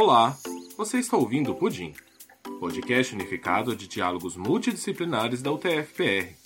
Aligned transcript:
Olá, 0.00 0.36
você 0.76 0.98
está 0.98 1.16
ouvindo 1.16 1.50
o 1.50 1.56
Pudim, 1.56 1.92
podcast 2.60 3.16
unificado 3.16 3.74
de 3.74 3.88
diálogos 3.88 4.36
multidisciplinares 4.36 5.42
da 5.42 5.50
UTF-PR. 5.50 6.36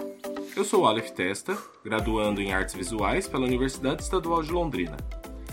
Eu 0.56 0.64
sou 0.64 0.86
Aleph 0.86 1.10
Testa, 1.10 1.58
graduando 1.84 2.40
em 2.40 2.54
Artes 2.54 2.74
Visuais 2.74 3.28
pela 3.28 3.44
Universidade 3.44 4.02
Estadual 4.02 4.42
de 4.42 4.50
Londrina. 4.50 4.96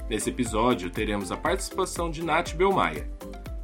Nesse 0.09 0.30
episódio, 0.30 0.89
teremos 0.89 1.30
a 1.30 1.35
participação 1.35 2.09
de 2.09 2.23
Nath 2.23 2.54
Belmaia. 2.54 3.12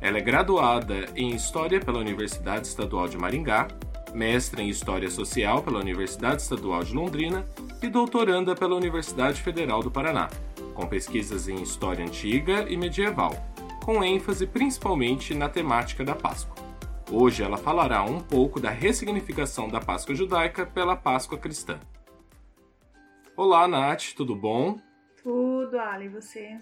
Ela 0.02 0.18
é 0.18 0.22
graduada 0.22 1.06
em 1.16 1.34
História 1.34 1.80
pela 1.80 2.00
Universidade 2.00 2.68
Estadual 2.68 3.08
de 3.08 3.18
Maringá, 3.18 3.70
mestre 4.14 4.62
em 4.62 4.68
História 4.68 5.10
Social 5.10 5.64
pela 5.64 5.80
Universidade 5.80 6.42
Estadual 6.42 6.84
de 6.84 6.94
Londrina 6.94 7.48
e 7.82 7.88
doutoranda 7.88 8.54
pela 8.54 8.76
Universidade 8.76 9.42
Federal 9.42 9.82
do 9.82 9.90
Paraná, 9.90 10.30
com 10.74 10.86
pesquisas 10.88 11.48
em 11.48 11.62
História 11.62 12.04
Antiga 12.04 12.66
e 12.68 12.76
Medieval 12.76 13.55
com 13.86 14.04
ênfase 14.04 14.48
principalmente 14.48 15.36
na 15.36 15.48
temática 15.48 16.04
da 16.04 16.16
Páscoa. 16.16 16.56
Hoje 17.12 17.44
ela 17.44 17.56
falará 17.56 18.02
um 18.02 18.20
pouco 18.20 18.60
da 18.60 18.72
ressignificação 18.72 19.70
da 19.70 19.80
Páscoa 19.80 20.16
judaica 20.16 20.66
pela 20.66 20.96
Páscoa 20.96 21.38
cristã. 21.38 21.80
Olá, 23.38 23.68
Nath, 23.68 24.16
tudo 24.18 24.36
bom? 24.36 24.80
Tudo, 25.22 25.78
Ali, 25.78 26.06
e 26.06 26.10
você? 26.10 26.60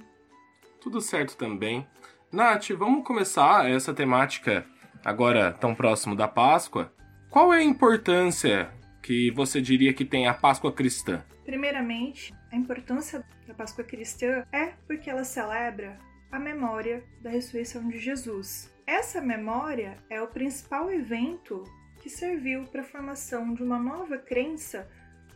Tudo 0.82 1.00
certo 1.00 1.38
também. 1.38 1.88
Nath, 2.30 2.72
vamos 2.72 3.08
começar 3.08 3.72
essa 3.72 3.94
temática 3.94 4.66
agora 5.02 5.54
tão 5.54 5.74
próximo 5.74 6.18
da 6.18 6.28
Páscoa. 6.28 6.92
Qual 7.30 7.54
é 7.54 7.60
a 7.60 7.64
importância 7.64 8.70
que 9.02 9.32
você 9.32 9.62
diria 9.62 9.94
que 9.94 10.04
tem 10.04 10.28
a 10.28 10.34
Páscoa 10.34 10.74
cristã? 10.74 11.24
Primeiramente, 11.46 12.34
a 12.52 12.58
importância 12.58 13.26
da 13.48 13.54
Páscoa 13.54 13.86
cristã 13.86 14.46
é 14.52 14.74
porque 14.86 15.10
ela 15.10 15.24
celebra 15.24 15.98
a 16.34 16.40
memória 16.40 17.04
da 17.22 17.30
ressurreição 17.30 17.88
de 17.88 18.00
Jesus. 18.00 18.74
Essa 18.88 19.22
memória 19.22 20.00
é 20.10 20.20
o 20.20 20.28
principal 20.28 20.92
evento 20.92 21.64
que 22.02 22.10
serviu 22.10 22.64
para 22.66 22.82
a 22.82 22.84
formação 22.84 23.54
de 23.54 23.62
uma 23.62 23.78
nova 23.78 24.18
crença 24.18 24.90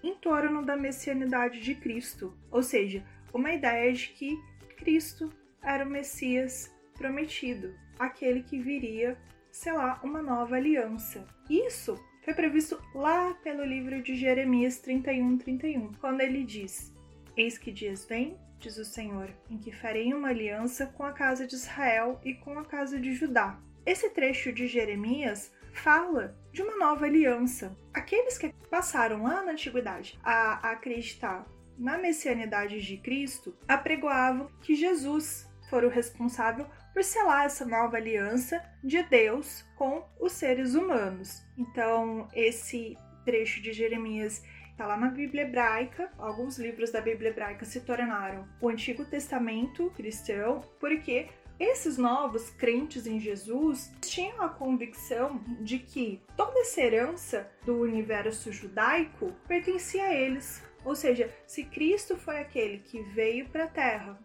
em 0.04 0.16
torno 0.16 0.66
da 0.66 0.76
messianidade 0.76 1.62
de 1.62 1.76
Cristo, 1.76 2.36
ou 2.50 2.64
seja, 2.64 3.06
uma 3.32 3.52
ideia 3.52 3.94
de 3.94 4.08
que 4.08 4.42
Cristo 4.76 5.32
era 5.62 5.86
o 5.86 5.90
Messias 5.90 6.76
prometido, 6.96 7.76
aquele 8.00 8.42
que 8.42 8.58
viria 8.58 9.20
selar 9.52 10.04
uma 10.04 10.24
nova 10.24 10.56
aliança. 10.56 11.28
Isso 11.48 11.96
foi 12.24 12.34
previsto 12.34 12.82
lá 12.96 13.36
pelo 13.44 13.64
livro 13.64 14.02
de 14.02 14.16
Jeremias 14.16 14.80
31, 14.80 15.38
31, 15.38 15.94
quando 16.02 16.22
ele 16.22 16.44
diz: 16.44 16.92
Eis 17.36 17.56
que 17.56 17.72
dias 17.72 18.04
vem, 18.04 18.36
diz 18.60 18.78
o 18.78 18.86
Senhor, 18.86 19.30
em 19.50 19.58
que 19.58 19.72
farei 19.72 20.14
uma 20.14 20.30
aliança 20.30 20.88
com 20.88 21.04
a 21.04 21.12
casa 21.12 21.46
de 21.46 21.56
Israel 21.56 22.20
e 22.24 22.34
com 22.34 22.58
a 22.58 22.66
casa 22.66 23.00
de 23.00 23.14
Judá. 23.14 23.60
Esse 23.86 24.10
trecho 24.10 24.52
de 24.52 24.68
Jeremias 24.68 25.52
fala 25.74 26.36
de 26.52 26.62
uma 26.62 26.76
nova 26.78 27.06
aliança. 27.06 27.78
Aqueles 27.94 28.38
que 28.38 28.54
passaram 28.70 29.24
lá 29.24 29.44
na 29.44 29.52
antiguidade 29.52 30.20
a 30.24 30.72
acreditar 30.72 31.46
na 31.78 31.98
messianidade 31.98 32.82
de 32.82 32.98
Cristo 32.98 33.56
apregoavam 33.68 34.50
que 34.62 34.76
Jesus 34.76 35.48
fora 35.70 35.86
o 35.86 35.92
responsável 35.92 36.66
por 36.94 37.04
selar 37.04 37.46
essa 37.46 37.66
nova 37.66 37.98
aliança 37.98 38.64
de 38.84 39.04
Deus 39.04 39.64
com 39.78 40.04
os 40.20 40.32
seres 40.32 40.74
humanos. 40.74 41.44
Então, 41.58 42.28
esse 42.34 42.98
trecho 43.24 43.62
de 43.62 43.74
Jeremias 43.74 44.42
Está 44.78 44.86
lá 44.86 44.96
na 44.96 45.10
Bíblia 45.10 45.42
hebraica. 45.42 46.12
Alguns 46.20 46.60
livros 46.60 46.92
da 46.92 47.02
Bíblia 47.02 47.32
hebraica 47.32 47.66
se 47.66 47.82
tornaram 47.82 48.48
o 48.62 48.70
Antigo 48.70 49.04
Testamento 49.04 49.90
cristão, 49.96 50.62
porque 50.80 51.30
esses 51.60 51.98
novos 51.98 52.52
crentes 52.52 53.08
em 53.08 53.20
Jesus 53.20 53.92
tinham 54.00 54.40
a 54.40 54.50
convicção 54.50 55.42
de 55.62 55.80
que 55.80 56.22
toda 56.36 56.60
essa 56.60 56.80
herança 56.80 57.52
do 57.66 57.82
universo 57.82 58.52
judaico 58.52 59.34
pertencia 59.48 60.04
a 60.04 60.14
eles. 60.14 60.64
Ou 60.86 60.96
seja, 60.96 61.36
se 61.48 61.64
Cristo 61.64 62.16
foi 62.16 62.38
aquele 62.38 62.78
que 62.78 63.02
veio 63.02 63.50
para 63.50 63.64
a 63.64 63.70
terra 63.70 64.20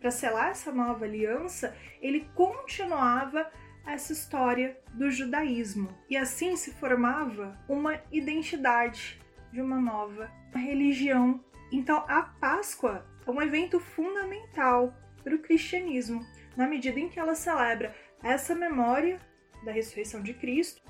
para 0.00 0.10
selar 0.10 0.48
essa 0.48 0.72
nova 0.72 1.04
aliança, 1.04 1.76
ele 2.00 2.28
continuava 2.34 3.48
essa 3.86 4.12
história 4.12 4.76
do 4.94 5.12
judaísmo. 5.12 5.96
E 6.10 6.16
assim 6.16 6.56
se 6.56 6.72
formava 6.72 7.56
uma 7.68 8.00
identidade 8.10 9.21
de 9.52 9.60
uma 9.60 9.80
nova 9.80 10.30
religião. 10.54 11.44
Então, 11.70 12.04
a 12.08 12.22
Páscoa 12.22 13.06
é 13.26 13.30
um 13.30 13.40
evento 13.40 13.78
fundamental 13.78 14.94
para 15.22 15.34
o 15.34 15.38
cristianismo, 15.38 16.24
na 16.56 16.66
medida 16.66 16.98
em 16.98 17.08
que 17.08 17.20
ela 17.20 17.34
celebra 17.34 17.94
essa 18.22 18.54
memória 18.54 19.20
da 19.64 19.72
ressurreição 19.72 20.22
de 20.22 20.34
Cristo. 20.34 20.82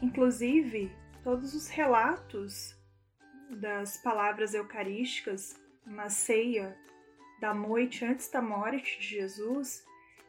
Inclusive, 0.00 0.90
todos 1.22 1.54
os 1.54 1.68
relatos 1.68 2.76
das 3.50 3.96
palavras 3.98 4.54
eucarísticas 4.54 5.60
na 5.86 6.08
ceia 6.08 6.76
da 7.40 7.52
noite 7.52 8.04
antes 8.04 8.30
da 8.30 8.40
morte 8.40 8.98
de 8.98 9.06
Jesus, 9.06 9.84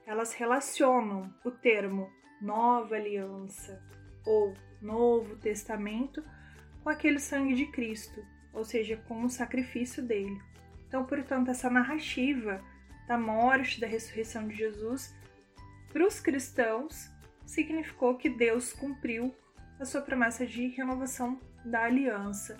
elas 0.05 0.33
relacionam 0.33 1.33
o 1.43 1.51
termo 1.51 2.11
nova 2.41 2.95
aliança 2.95 3.81
ou 4.25 4.53
novo 4.81 5.35
testamento 5.37 6.23
com 6.85 6.89
aquele 6.91 7.17
sangue 7.17 7.55
de 7.55 7.65
Cristo, 7.65 8.23
ou 8.53 8.63
seja, 8.63 8.95
com 9.07 9.23
o 9.23 9.29
sacrifício 9.29 10.03
dele. 10.03 10.39
Então, 10.87 11.03
portanto, 11.03 11.49
essa 11.49 11.67
narrativa 11.67 12.63
da 13.07 13.17
morte, 13.17 13.81
da 13.81 13.87
ressurreição 13.87 14.47
de 14.47 14.55
Jesus, 14.55 15.11
para 15.91 16.05
os 16.05 16.19
cristãos, 16.19 17.09
significou 17.43 18.15
que 18.17 18.29
Deus 18.29 18.71
cumpriu 18.71 19.35
a 19.79 19.85
sua 19.85 20.01
promessa 20.01 20.45
de 20.45 20.67
renovação 20.67 21.39
da 21.65 21.85
aliança 21.85 22.55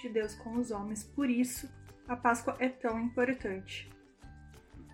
de 0.00 0.08
Deus 0.08 0.32
com 0.36 0.56
os 0.56 0.70
homens. 0.70 1.02
Por 1.02 1.28
isso, 1.28 1.68
a 2.06 2.14
Páscoa 2.14 2.56
é 2.60 2.68
tão 2.68 3.00
importante. 3.00 3.90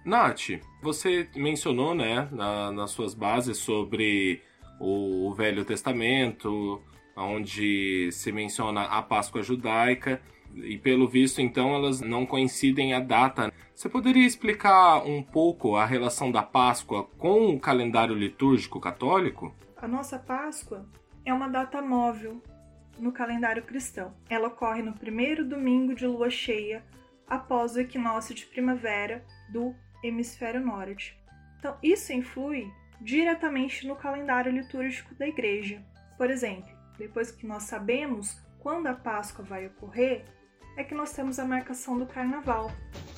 Nath, 0.03 0.62
você 0.83 1.28
mencionou, 1.37 1.95
né, 1.95 2.27
na, 2.33 2.72
nas 2.72 2.91
suas 2.93 3.12
bases 3.12 3.59
sobre 3.59 4.43
o 4.81 5.34
Velho 5.34 5.62
Testamento, 5.62 6.83
onde 7.16 8.10
se 8.12 8.31
menciona 8.31 8.82
a 8.82 9.03
Páscoa 9.03 9.43
judaica 9.43 10.21
e 10.54 10.78
pelo 10.78 11.09
visto 11.09 11.41
então 11.41 11.75
elas 11.75 12.00
não 12.00 12.27
coincidem 12.27 12.94
a 12.94 13.00
data. 13.00 13.53
Você 13.75 13.88
poderia 13.88 14.27
explicar 14.27 15.04
um 15.04 15.22
pouco 15.22 15.77
a 15.77 15.84
relação 15.84 16.31
da 16.31 16.43
Páscoa 16.43 17.04
com 17.19 17.50
o 17.50 17.60
calendário 17.60 18.15
litúrgico 18.15 18.81
católico? 18.81 19.54
A 19.77 19.87
nossa 19.87 20.19
Páscoa 20.19 20.87
é 21.25 21.32
uma 21.32 21.49
data 21.49 21.82
móvel 21.82 22.43
no 22.99 23.12
calendário 23.12 23.62
cristão. 23.62 24.15
Ela 24.28 24.48
ocorre 24.48 24.83
no 24.83 24.94
primeiro 24.94 25.44
domingo 25.44 25.94
de 25.94 26.06
lua 26.06 26.31
cheia 26.31 26.84
após 27.28 27.75
o 27.75 27.81
equinócio 27.81 28.34
de 28.34 28.47
primavera 28.47 29.25
do 29.53 29.75
hemisfério 30.03 30.60
norte. 30.60 31.19
Então, 31.59 31.77
isso 31.83 32.12
influi 32.12 32.71
diretamente 33.00 33.87
no 33.87 33.97
calendário 33.97 34.53
litúrgico 34.53 35.15
da 35.15 35.27
igreja. 35.27 35.83
Por 36.16 36.31
exemplo, 36.31 36.75
depois 36.99 37.31
que 37.31 37.47
nós 37.47 37.65
sabemos 37.65 38.37
quando 38.59 38.87
a 38.87 38.95
Páscoa 38.95 39.45
vai 39.45 39.67
ocorrer, 39.67 40.25
é 40.77 40.84
que 40.84 40.95
nós 40.95 41.12
temos 41.12 41.39
a 41.39 41.45
marcação 41.45 41.99
do 41.99 42.07
Carnaval, 42.07 42.71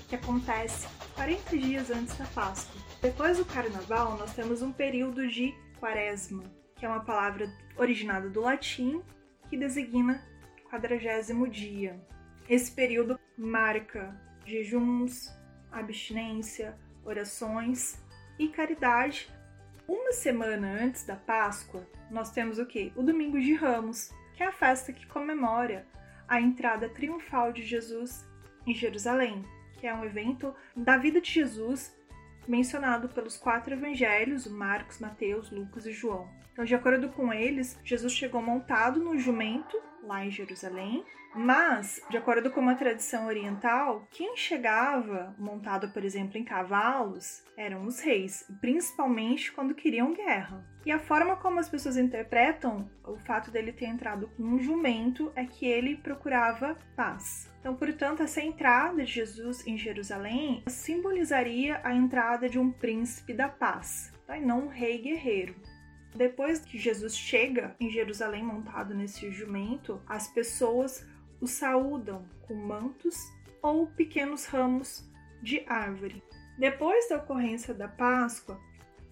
que 0.08 0.14
acontece 0.14 0.86
40 1.14 1.58
dias 1.58 1.90
antes 1.90 2.16
da 2.16 2.24
Páscoa. 2.26 2.80
Depois 3.02 3.38
do 3.38 3.44
Carnaval, 3.44 4.16
nós 4.16 4.34
temos 4.34 4.62
um 4.62 4.72
período 4.72 5.26
de 5.26 5.54
Quaresma, 5.80 6.44
que 6.76 6.86
é 6.86 6.88
uma 6.88 7.04
palavra 7.04 7.52
originada 7.76 8.28
do 8.28 8.40
latim 8.40 9.02
que 9.48 9.56
designa 9.56 10.22
quadragésimo 10.70 11.48
dia. 11.48 12.00
Esse 12.48 12.70
período 12.70 13.18
marca 13.36 14.14
jejuns, 14.44 15.30
abstinência, 15.70 16.78
orações 17.04 17.98
e 18.38 18.48
caridade 18.48 19.30
uma 19.88 20.12
semana 20.12 20.70
antes 20.82 21.02
da 21.02 21.16
Páscoa, 21.16 21.88
nós 22.10 22.30
temos 22.30 22.58
o 22.58 22.66
quê? 22.66 22.92
O 22.94 23.02
Domingo 23.02 23.40
de 23.40 23.54
Ramos, 23.54 24.12
que 24.34 24.42
é 24.42 24.46
a 24.46 24.52
festa 24.52 24.92
que 24.92 25.06
comemora 25.06 25.86
a 26.28 26.38
entrada 26.38 26.90
triunfal 26.90 27.52
de 27.52 27.62
Jesus 27.62 28.22
em 28.66 28.74
Jerusalém, 28.74 29.42
que 29.78 29.86
é 29.86 29.94
um 29.94 30.04
evento 30.04 30.54
da 30.76 30.98
vida 30.98 31.22
de 31.22 31.32
Jesus 31.32 31.96
mencionado 32.46 33.08
pelos 33.08 33.38
quatro 33.38 33.72
evangelhos, 33.72 34.46
Marcos, 34.46 34.98
Mateus, 34.98 35.50
Lucas 35.50 35.86
e 35.86 35.92
João. 35.92 36.28
Então, 36.52 36.66
de 36.66 36.74
acordo 36.74 37.08
com 37.08 37.32
eles, 37.32 37.78
Jesus 37.82 38.12
chegou 38.12 38.42
montado 38.42 39.00
no 39.00 39.18
jumento 39.18 39.80
lá 40.02 40.24
em 40.24 40.30
Jerusalém, 40.30 41.04
mas, 41.34 42.00
de 42.10 42.16
acordo 42.16 42.50
com 42.50 42.60
uma 42.60 42.74
tradição 42.74 43.26
oriental, 43.26 44.06
quem 44.10 44.36
chegava 44.36 45.34
montado, 45.38 45.90
por 45.90 46.04
exemplo, 46.04 46.38
em 46.38 46.44
cavalos 46.44 47.44
eram 47.56 47.84
os 47.84 48.00
reis, 48.00 48.50
principalmente 48.60 49.52
quando 49.52 49.74
queriam 49.74 50.14
guerra. 50.14 50.66
E 50.86 50.90
a 50.90 50.98
forma 50.98 51.36
como 51.36 51.60
as 51.60 51.68
pessoas 51.68 51.96
interpretam 51.96 52.90
o 53.06 53.18
fato 53.18 53.50
dele 53.50 53.72
ter 53.72 53.84
entrado 53.84 54.28
com 54.36 54.42
um 54.42 54.58
jumento 54.58 55.30
é 55.36 55.44
que 55.44 55.66
ele 55.66 55.96
procurava 55.96 56.78
paz. 56.96 57.52
Então, 57.60 57.76
portanto, 57.76 58.22
essa 58.22 58.40
entrada 58.40 59.04
de 59.04 59.12
Jesus 59.12 59.66
em 59.66 59.76
Jerusalém 59.76 60.64
simbolizaria 60.66 61.80
a 61.84 61.94
entrada 61.94 62.48
de 62.48 62.58
um 62.58 62.72
príncipe 62.72 63.34
da 63.34 63.48
paz. 63.48 64.12
tá? 64.26 64.38
e 64.38 64.40
não 64.40 64.64
um 64.64 64.68
rei 64.68 64.98
guerreiro. 64.98 65.54
Depois 66.18 66.58
que 66.58 66.76
Jesus 66.76 67.16
chega 67.16 67.76
em 67.78 67.88
Jerusalém 67.88 68.42
montado 68.42 68.92
nesse 68.92 69.30
jumento, 69.30 70.02
as 70.04 70.26
pessoas 70.26 71.06
o 71.40 71.46
saúdam 71.46 72.26
com 72.42 72.56
mantos 72.56 73.16
ou 73.62 73.86
pequenos 73.86 74.44
ramos 74.44 75.08
de 75.40 75.62
árvore. 75.68 76.20
Depois 76.58 77.08
da 77.08 77.18
ocorrência 77.18 77.72
da 77.72 77.86
Páscoa, 77.86 78.60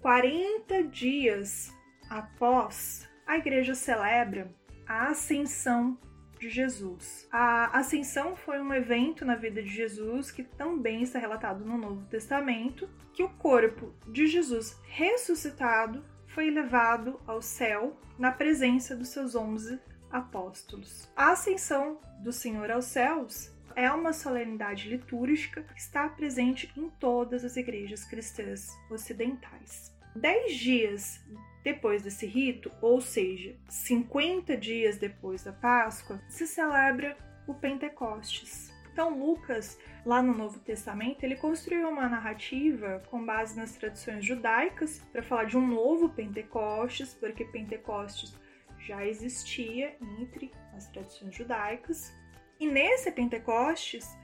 40 0.01 0.83
dias 0.83 1.73
após, 2.11 3.09
a 3.25 3.39
igreja 3.39 3.77
celebra 3.77 4.53
a 4.85 5.11
ascensão 5.11 5.97
de 6.41 6.51
Jesus. 6.51 7.29
A 7.31 7.79
ascensão 7.79 8.35
foi 8.35 8.61
um 8.61 8.75
evento 8.75 9.25
na 9.25 9.37
vida 9.37 9.63
de 9.63 9.71
Jesus 9.71 10.33
que 10.33 10.43
também 10.43 11.05
está 11.05 11.21
relatado 11.21 11.65
no 11.65 11.79
Novo 11.79 12.05
Testamento, 12.07 12.91
que 13.15 13.23
o 13.23 13.29
corpo 13.29 13.95
de 14.09 14.27
Jesus 14.27 14.77
ressuscitado 14.89 16.05
foi 16.37 16.51
levado 16.51 17.19
ao 17.27 17.41
céu 17.41 17.99
na 18.19 18.31
presença 18.31 18.95
dos 18.95 19.09
seus 19.09 19.35
onze 19.35 19.81
apóstolos. 20.11 21.09
A 21.17 21.31
ascensão 21.31 21.99
do 22.23 22.31
Senhor 22.31 22.71
aos 22.71 22.85
céus 22.85 23.51
é 23.75 23.91
uma 23.91 24.13
solenidade 24.13 24.87
litúrgica 24.87 25.63
que 25.63 25.81
está 25.81 26.07
presente 26.11 26.71
em 26.77 26.91
todas 27.01 27.43
as 27.43 27.57
igrejas 27.57 28.05
cristãs 28.05 28.69
ocidentais. 28.91 29.91
Dez 30.15 30.57
dias 30.57 31.25
depois 31.65 32.03
desse 32.03 32.27
rito, 32.27 32.71
ou 32.83 33.01
seja, 33.01 33.57
50 33.71 34.59
dias 34.59 34.99
depois 34.99 35.43
da 35.43 35.55
Páscoa, 35.55 36.21
se 36.29 36.47
celebra 36.47 37.17
o 37.47 37.55
Pentecostes. 37.55 38.71
Então, 38.97 39.11
Lucas, 39.11 39.79
lá 40.07 40.23
no 40.23 40.33
Novo 40.33 40.59
Testamento, 40.61 41.23
ele 41.23 41.37
construiu 41.37 41.87
uma 41.87 42.09
narrativa 42.09 43.03
com 43.11 43.23
base 43.23 43.55
nas 43.55 43.73
tradições 43.73 44.25
judaicas 44.25 45.03
para 45.13 45.23
falar 45.23 45.45
de 45.45 45.55
um 45.55 45.67
novo 45.67 46.09
Pentecostes, 46.09 47.13
porque 47.13 47.45
Pentecostes 47.45 48.35
já 48.79 49.05
existia 49.05 49.95
entre 50.19 50.51
as 50.75 50.87
tradições 50.87 51.35
judaicas. 51.35 52.11
E 52.59 52.67
nesse 52.67 53.13
Pentecostes, 53.13 54.17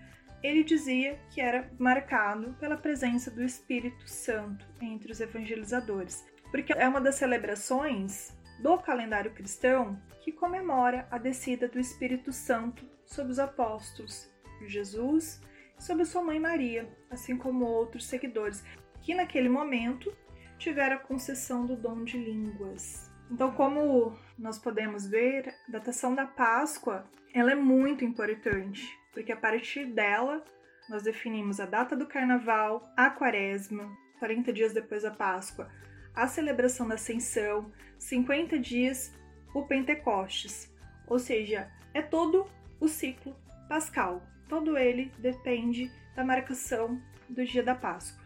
ele 0.42 0.64
dizia 0.64 1.20
que 1.28 1.42
era 1.42 1.70
marcado 1.78 2.54
pela 2.54 2.78
presença 2.78 3.30
do 3.30 3.42
Espírito 3.42 4.08
Santo 4.08 4.66
entre 4.80 5.12
os 5.12 5.20
evangelizadores 5.20 6.24
porque 6.50 6.72
é 6.72 6.88
uma 6.88 7.00
das 7.00 7.16
celebrações 7.16 8.34
do 8.62 8.76
calendário 8.78 9.32
cristão 9.32 10.00
que 10.22 10.32
comemora 10.32 11.06
a 11.10 11.16
descida 11.16 11.66
do 11.66 11.78
Espírito 11.78 12.30
Santo 12.30 12.86
sobre 13.06 13.32
os 13.32 13.38
apóstolos 13.38 14.31
Jesus 14.68 15.40
e 15.78 15.82
sobre 15.82 16.04
sua 16.04 16.22
mãe 16.22 16.38
Maria, 16.38 16.88
assim 17.10 17.36
como 17.36 17.64
outros 17.64 18.06
seguidores, 18.06 18.64
que 19.00 19.14
naquele 19.14 19.48
momento 19.48 20.12
tiveram 20.58 20.96
a 20.96 21.00
concessão 21.00 21.66
do 21.66 21.76
dom 21.76 22.04
de 22.04 22.18
línguas. 22.18 23.10
Então, 23.30 23.50
como 23.52 24.16
nós 24.38 24.58
podemos 24.58 25.06
ver, 25.06 25.48
a 25.68 25.72
datação 25.72 26.14
da 26.14 26.26
Páscoa 26.26 27.10
ela 27.34 27.52
é 27.52 27.54
muito 27.54 28.04
importante, 28.04 28.86
porque 29.12 29.32
a 29.32 29.36
partir 29.36 29.86
dela 29.86 30.44
nós 30.88 31.02
definimos 31.02 31.58
a 31.58 31.66
data 31.66 31.96
do 31.96 32.06
Carnaval, 32.06 32.92
a 32.96 33.08
Quaresma, 33.10 33.90
40 34.18 34.52
dias 34.52 34.72
depois 34.72 35.02
da 35.02 35.10
Páscoa, 35.10 35.70
a 36.14 36.28
celebração 36.28 36.86
da 36.86 36.94
Ascensão, 36.94 37.72
50 37.98 38.58
dias 38.58 39.14
o 39.54 39.62
Pentecostes, 39.62 40.72
ou 41.06 41.18
seja, 41.18 41.70
é 41.94 42.02
todo 42.02 42.46
o 42.80 42.88
ciclo 42.88 43.36
pascal. 43.68 44.22
Todo 44.52 44.76
ele 44.76 45.10
depende 45.16 45.90
da 46.14 46.22
marcação 46.22 47.00
do 47.26 47.42
dia 47.42 47.62
da 47.62 47.74
Páscoa. 47.74 48.22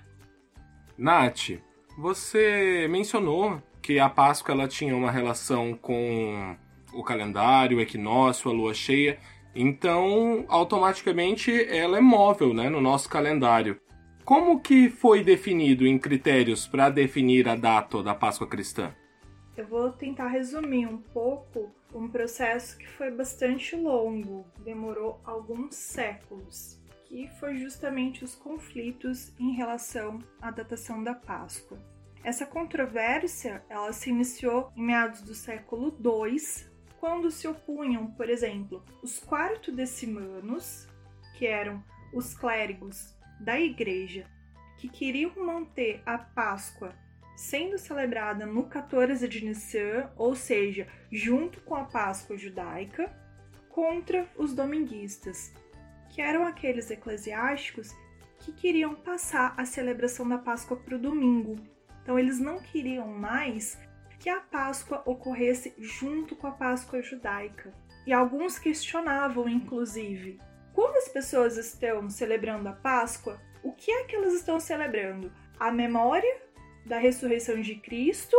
Nath, 0.99 1.51
você 1.97 2.89
mencionou 2.91 3.63
que 3.81 4.01
a 4.01 4.11
Páscoa 4.11 4.53
ela 4.53 4.67
tinha 4.67 4.97
uma 4.97 5.09
relação 5.09 5.75
com 5.75 6.57
o 6.93 7.05
calendário, 7.05 7.79
o 7.79 7.81
equinócio, 7.81 8.51
a 8.51 8.53
lua 8.53 8.75
cheia. 8.75 9.21
Então, 9.55 10.45
automaticamente 10.49 11.53
ela 11.73 11.99
é 11.99 12.01
móvel, 12.01 12.53
né, 12.53 12.69
no 12.69 12.81
nosso 12.81 13.09
calendário. 13.09 13.81
Como 14.25 14.59
que 14.59 14.91
foi 14.91 15.23
definido 15.23 15.87
em 15.87 15.97
critérios 15.97 16.67
para 16.67 16.91
definir 16.91 17.49
a 17.49 17.55
data 17.55 18.03
da 18.03 18.17
Páscoa 18.17 18.49
cristã? 18.49 18.93
Eu 19.57 19.67
vou 19.67 19.91
tentar 19.91 20.29
resumir 20.29 20.87
um 20.87 20.99
pouco 20.99 21.75
um 21.95 22.09
processo 22.09 22.77
que 22.77 22.87
foi 22.87 23.11
bastante 23.11 23.75
longo, 23.75 24.47
demorou 24.63 25.19
alguns 25.25 25.75
séculos, 25.75 26.79
que 27.07 27.27
foi 27.41 27.57
justamente 27.57 28.23
os 28.23 28.35
conflitos 28.35 29.33
em 29.41 29.53
relação 29.53 30.19
à 30.43 30.51
datação 30.51 31.03
da 31.03 31.15
Páscoa. 31.15 31.79
Essa 32.23 32.45
controvérsia, 32.45 33.65
ela 33.71 33.95
se 33.95 34.11
iniciou 34.11 34.71
em 34.77 34.83
meados 34.83 35.23
do 35.23 35.35
século 35.35 35.97
II, 36.05 36.67
quando 37.01 37.31
se 37.31 37.49
opunham, 37.49 38.11
por 38.11 38.29
exemplo, 38.29 38.85
os 39.03 39.19
quarto-decimanos, 39.21 40.87
que 41.39 41.47
eram 41.47 41.83
os 42.13 42.35
clérigos 42.35 43.17
da 43.41 43.59
igreja 43.59 44.27
que 44.77 44.89
queriam 44.89 45.33
manter 45.37 46.03
a 46.05 46.19
Páscoa 46.19 46.95
sendo 47.37 47.79
celebrada 47.79 48.47
no 48.47 48.65
14 48.65 49.29
de 49.29 49.45
Nissan, 49.45 50.11
ou 50.17 50.35
seja, 50.35 50.89
junto 51.13 51.61
com 51.61 51.75
a 51.75 51.85
Páscoa 51.85 52.37
judaica, 52.37 53.15
contra 53.69 54.27
os 54.37 54.55
dominguistas, 54.55 55.53
que 56.09 56.23
eram 56.23 56.47
aqueles 56.47 56.91
eclesiásticos 56.91 57.95
que 58.39 58.51
queriam 58.51 58.95
passar 58.95 59.55
a 59.57 59.67
celebração 59.67 60.27
da 60.27 60.39
Páscoa 60.39 60.79
para 60.79 60.97
o 60.97 60.99
domingo. 60.99 61.57
Então, 62.03 62.19
eles 62.19 62.39
não 62.39 62.59
queriam 62.59 63.07
mais 63.09 63.79
que 64.19 64.31
a 64.31 64.41
Páscoa 64.41 65.03
ocorresse 65.05 65.75
junto 65.79 66.35
com 66.35 66.47
a 66.47 66.53
Páscoa 66.53 67.03
judaica. 67.03 67.73
E 68.07 68.13
alguns 68.13 68.59
questionavam, 68.59 69.49
inclusive, 69.49 70.41
quando 70.73 70.97
as 70.97 71.09
pessoas 71.09 71.57
estão 71.57 72.09
celebrando 72.09 72.69
a 72.69 72.73
Páscoa, 72.73 73.41
o 73.63 73.73
que 73.73 73.91
é 73.91 74.05
que 74.05 74.15
elas 74.15 74.33
estão 74.33 74.61
celebrando? 74.61 75.33
A 75.59 75.71
memória 75.71 76.46
da 76.87 76.99
ressurreição 76.99 77.61
de 77.61 77.75
Cristo 77.77 78.37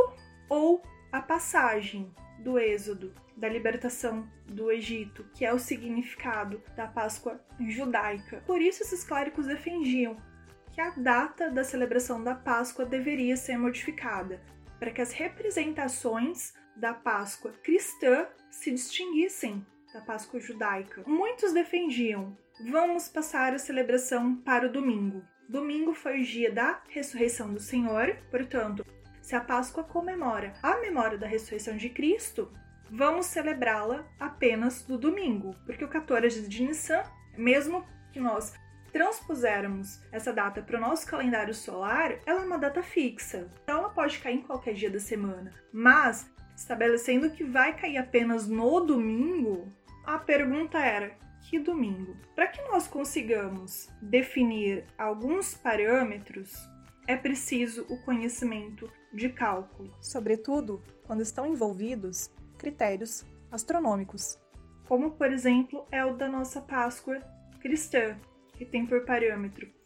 ou 0.49 0.81
a 1.11 1.21
passagem 1.21 2.11
do 2.39 2.57
Êxodo, 2.57 3.13
da 3.35 3.49
libertação 3.49 4.27
do 4.45 4.71
Egito, 4.71 5.25
que 5.33 5.45
é 5.45 5.53
o 5.53 5.59
significado 5.59 6.61
da 6.75 6.87
Páscoa 6.87 7.39
judaica. 7.59 8.41
Por 8.45 8.61
isso, 8.61 8.83
esses 8.83 9.03
clérigos 9.03 9.45
defendiam 9.45 10.17
que 10.71 10.81
a 10.81 10.91
data 10.91 11.49
da 11.49 11.63
celebração 11.63 12.23
da 12.23 12.35
Páscoa 12.35 12.85
deveria 12.85 13.35
ser 13.35 13.57
modificada, 13.57 14.41
para 14.79 14.91
que 14.91 15.01
as 15.01 15.11
representações 15.11 16.53
da 16.75 16.93
Páscoa 16.93 17.51
cristã 17.63 18.27
se 18.51 18.71
distinguissem 18.71 19.65
da 19.93 20.01
Páscoa 20.01 20.39
judaica. 20.39 21.03
Muitos 21.07 21.51
defendiam: 21.51 22.37
vamos 22.69 23.09
passar 23.09 23.53
a 23.53 23.59
celebração 23.59 24.35
para 24.35 24.67
o 24.67 24.71
domingo. 24.71 25.23
Domingo 25.47 25.93
foi 25.93 26.19
o 26.19 26.25
dia 26.25 26.51
da 26.51 26.81
ressurreição 26.89 27.53
do 27.53 27.59
Senhor, 27.59 28.17
portanto, 28.29 28.85
se 29.21 29.33
a 29.33 29.39
Páscoa 29.39 29.83
comemora 29.83 30.53
a 30.61 30.77
memória 30.81 31.17
da 31.17 31.25
ressurreição 31.25 31.77
de 31.77 31.89
Cristo, 31.89 32.51
vamos 32.91 33.27
celebrá-la 33.27 34.05
apenas 34.19 34.85
no 34.87 34.97
domingo, 34.97 35.55
porque 35.65 35.85
o 35.85 35.87
14 35.87 36.49
de 36.49 36.63
Nissan, 36.63 37.01
mesmo 37.37 37.85
que 38.11 38.19
nós 38.19 38.53
transpusermos 38.91 40.01
essa 40.11 40.33
data 40.33 40.61
para 40.61 40.77
o 40.77 40.81
nosso 40.81 41.07
calendário 41.07 41.53
solar, 41.53 42.19
ela 42.25 42.41
é 42.41 42.45
uma 42.45 42.57
data 42.57 42.83
fixa. 42.83 43.49
Então 43.63 43.79
ela 43.79 43.89
pode 43.89 44.19
cair 44.19 44.37
em 44.37 44.41
qualquer 44.41 44.73
dia 44.73 44.89
da 44.89 44.99
semana. 44.99 45.51
Mas, 45.71 46.29
estabelecendo 46.57 47.29
que 47.29 47.43
vai 47.43 47.73
cair 47.73 47.97
apenas 47.97 48.47
no 48.47 48.81
domingo, 48.81 49.73
a 50.03 50.17
pergunta 50.17 50.79
era: 50.79 51.15
que 51.43 51.59
domingo? 51.59 52.15
Para 52.35 52.47
que 52.47 52.61
nós 52.63 52.87
consigamos 52.87 53.89
definir 54.01 54.85
alguns 54.97 55.53
parâmetros, 55.53 56.55
é 57.07 57.15
preciso 57.15 57.85
o 57.89 58.01
conhecimento 58.03 58.91
de 59.13 59.29
cálculo, 59.29 59.93
sobretudo 60.01 60.83
quando 61.05 61.21
estão 61.21 61.47
envolvidos 61.47 62.29
critérios 62.57 63.25
astronômicos, 63.49 64.37
como 64.87 65.11
por 65.11 65.31
exemplo 65.31 65.87
é 65.91 66.03
o 66.03 66.15
da 66.15 66.27
nossa 66.27 66.61
Páscoa 66.61 67.19
cristã, 67.59 68.17
que 68.53 68.65
tem 68.65 68.85
por 68.85 69.05
parâmetro 69.05 69.77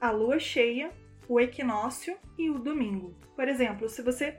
a 0.00 0.10
lua 0.10 0.38
cheia, 0.38 0.90
o 1.28 1.40
equinócio 1.40 2.16
e 2.38 2.50
o 2.50 2.58
domingo. 2.58 3.16
Por 3.34 3.48
exemplo, 3.48 3.88
se 3.88 4.02
você 4.02 4.38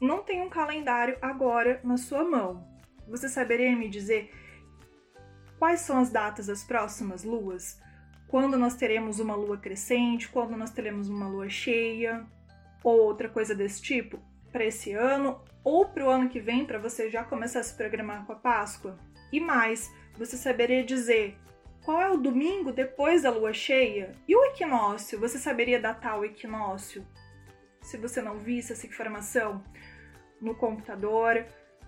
não 0.00 0.22
tem 0.22 0.40
um 0.40 0.48
calendário 0.48 1.18
agora 1.20 1.80
na 1.84 1.96
sua 1.96 2.24
mão, 2.24 2.66
você 3.06 3.28
saberia 3.28 3.74
me 3.76 3.88
dizer 3.88 4.30
Quais 5.58 5.80
são 5.80 5.98
as 5.98 6.10
datas 6.10 6.46
das 6.46 6.64
próximas 6.64 7.24
luas? 7.24 7.80
Quando 8.28 8.56
nós 8.56 8.74
teremos 8.74 9.20
uma 9.20 9.34
lua 9.34 9.58
crescente? 9.58 10.28
Quando 10.28 10.56
nós 10.56 10.70
teremos 10.70 11.08
uma 11.08 11.28
lua 11.28 11.48
cheia? 11.48 12.26
Ou 12.84 13.00
outra 13.00 13.28
coisa 13.28 13.54
desse 13.54 13.82
tipo? 13.82 14.18
Para 14.52 14.64
esse 14.64 14.92
ano 14.92 15.42
ou 15.64 15.86
para 15.86 16.04
o 16.04 16.10
ano 16.10 16.28
que 16.28 16.40
vem, 16.40 16.64
para 16.64 16.78
você 16.78 17.10
já 17.10 17.24
começar 17.24 17.60
a 17.60 17.62
se 17.62 17.74
programar 17.74 18.24
com 18.24 18.32
a 18.32 18.36
Páscoa? 18.36 18.98
E 19.32 19.40
mais, 19.40 19.92
você 20.16 20.36
saberia 20.36 20.84
dizer 20.84 21.36
qual 21.84 22.00
é 22.00 22.10
o 22.10 22.16
domingo 22.16 22.72
depois 22.72 23.22
da 23.22 23.30
lua 23.30 23.52
cheia? 23.52 24.12
E 24.26 24.34
o 24.34 24.44
equinócio? 24.44 25.18
Você 25.20 25.38
saberia 25.38 25.80
datar 25.80 26.18
o 26.18 26.24
equinócio? 26.24 27.04
se 27.88 27.96
você 27.96 28.20
não 28.20 28.38
visse 28.38 28.72
essa 28.72 28.86
informação 28.86 29.64
no 30.40 30.54
computador, 30.54 31.46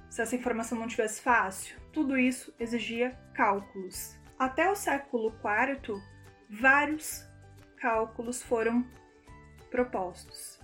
se 0.08 0.22
essa 0.22 0.34
informação 0.34 0.78
não 0.78 0.88
tivesse 0.88 1.20
fácil. 1.20 1.76
Tudo 1.92 2.16
isso 2.16 2.54
exigia 2.58 3.18
cálculos. 3.34 4.18
Até 4.38 4.70
o 4.70 4.76
século 4.76 5.34
IV, 5.34 6.00
vários 6.48 7.24
cálculos 7.76 8.42
foram 8.42 8.86
propostos. 9.70 10.60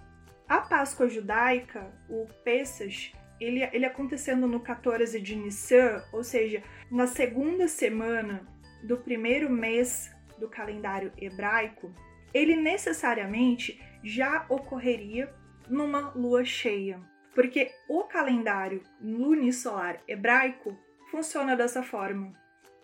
A 0.48 0.60
Páscoa 0.60 1.08
judaica, 1.08 1.92
o 2.08 2.26
Pesach, 2.44 3.12
ele, 3.40 3.62
ele 3.72 3.84
acontecendo 3.84 4.46
no 4.46 4.60
14 4.60 5.20
de 5.20 5.34
Nissan, 5.34 6.02
ou 6.12 6.22
seja, 6.22 6.62
na 6.90 7.06
segunda 7.06 7.66
semana 7.66 8.46
do 8.84 8.96
primeiro 8.96 9.50
mês 9.50 10.14
do 10.38 10.48
calendário 10.48 11.12
hebraico, 11.18 11.92
ele 12.32 12.54
necessariamente 12.54 13.80
já 14.04 14.46
ocorreria 14.48 15.34
numa 15.68 16.10
lua 16.10 16.44
cheia, 16.44 17.00
porque 17.34 17.72
o 17.88 18.04
calendário 18.04 18.82
lunisolar 19.00 20.00
hebraico 20.06 20.78
funciona 21.10 21.56
dessa 21.56 21.82
forma. 21.82 22.32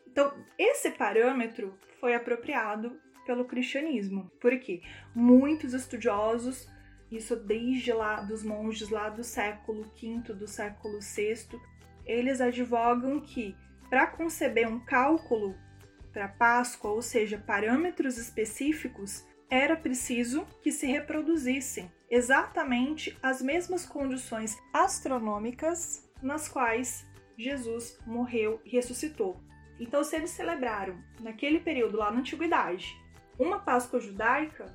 Então, 0.07 0.33
esse 0.59 0.91
parâmetro 0.91 1.79
foi 2.01 2.15
apropriado 2.15 3.01
pelo 3.25 3.45
cristianismo. 3.45 4.31
porque 4.41 4.83
Muitos 5.15 5.73
estudiosos, 5.75 6.69
isso 7.11 7.37
desde 7.37 7.93
lá 7.93 8.21
dos 8.21 8.43
monges 8.43 8.89
lá 8.89 9.09
do 9.09 9.23
século 9.23 9.85
V, 10.01 10.33
do 10.35 10.47
século 10.47 10.99
VI, 11.01 11.61
eles 12.05 12.41
advogam 12.41 13.21
que 13.21 13.57
para 13.89 14.07
conceber 14.07 14.69
um 14.69 14.81
cálculo 14.81 15.55
para 16.13 16.29
Páscoa, 16.29 16.91
ou 16.91 17.03
seja, 17.03 17.39
parâmetros 17.39 18.19
específicos, 18.19 19.25
era 19.51 19.77
preciso 19.77 20.47
que 20.63 20.73
se 20.73 20.87
reproduzissem 20.87 21.91
exatamente 22.11 23.17
as 23.23 23.43
mesmas 23.43 23.87
condições 23.87 24.59
astronômicas 24.73 26.11
nas 26.23 26.49
quais 26.49 27.07
Jesus 27.37 27.99
morreu 28.07 28.61
e 28.65 28.71
ressuscitou. 28.71 29.41
Então, 29.79 30.05
se 30.05 30.17
eles 30.17 30.31
celebraram 30.31 30.99
naquele 31.21 31.61
período 31.61 31.99
lá 31.99 32.11
na 32.11 32.21
antiguidade 32.21 32.97
uma 33.39 33.59
Páscoa 33.59 33.99
judaica, 33.99 34.67